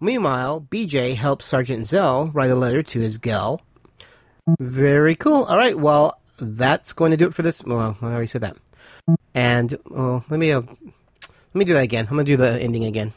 Meanwhile, 0.00 0.66
BJ 0.68 1.16
helps 1.16 1.46
Sergeant 1.46 1.86
Zell 1.86 2.30
write 2.34 2.50
a 2.50 2.54
letter 2.54 2.82
to 2.82 3.00
his 3.00 3.16
gal. 3.16 3.62
Very 4.60 5.14
cool. 5.14 5.44
All 5.44 5.56
right, 5.56 5.78
well, 5.78 6.20
that's 6.36 6.92
going 6.92 7.12
to 7.12 7.16
do 7.16 7.26
it 7.26 7.32
for 7.32 7.40
this. 7.40 7.62
Well, 7.64 7.96
I 8.02 8.04
already 8.04 8.26
said 8.26 8.42
that. 8.42 8.58
And 9.34 9.78
let 10.28 10.38
me 10.38 10.52
uh, 10.52 10.60
let 10.60 11.54
me 11.54 11.64
do 11.64 11.72
that 11.72 11.84
again. 11.84 12.06
I'm 12.06 12.16
going 12.16 12.26
to 12.26 12.32
do 12.32 12.36
the 12.36 12.60
ending 12.60 12.84
again. 12.84 13.14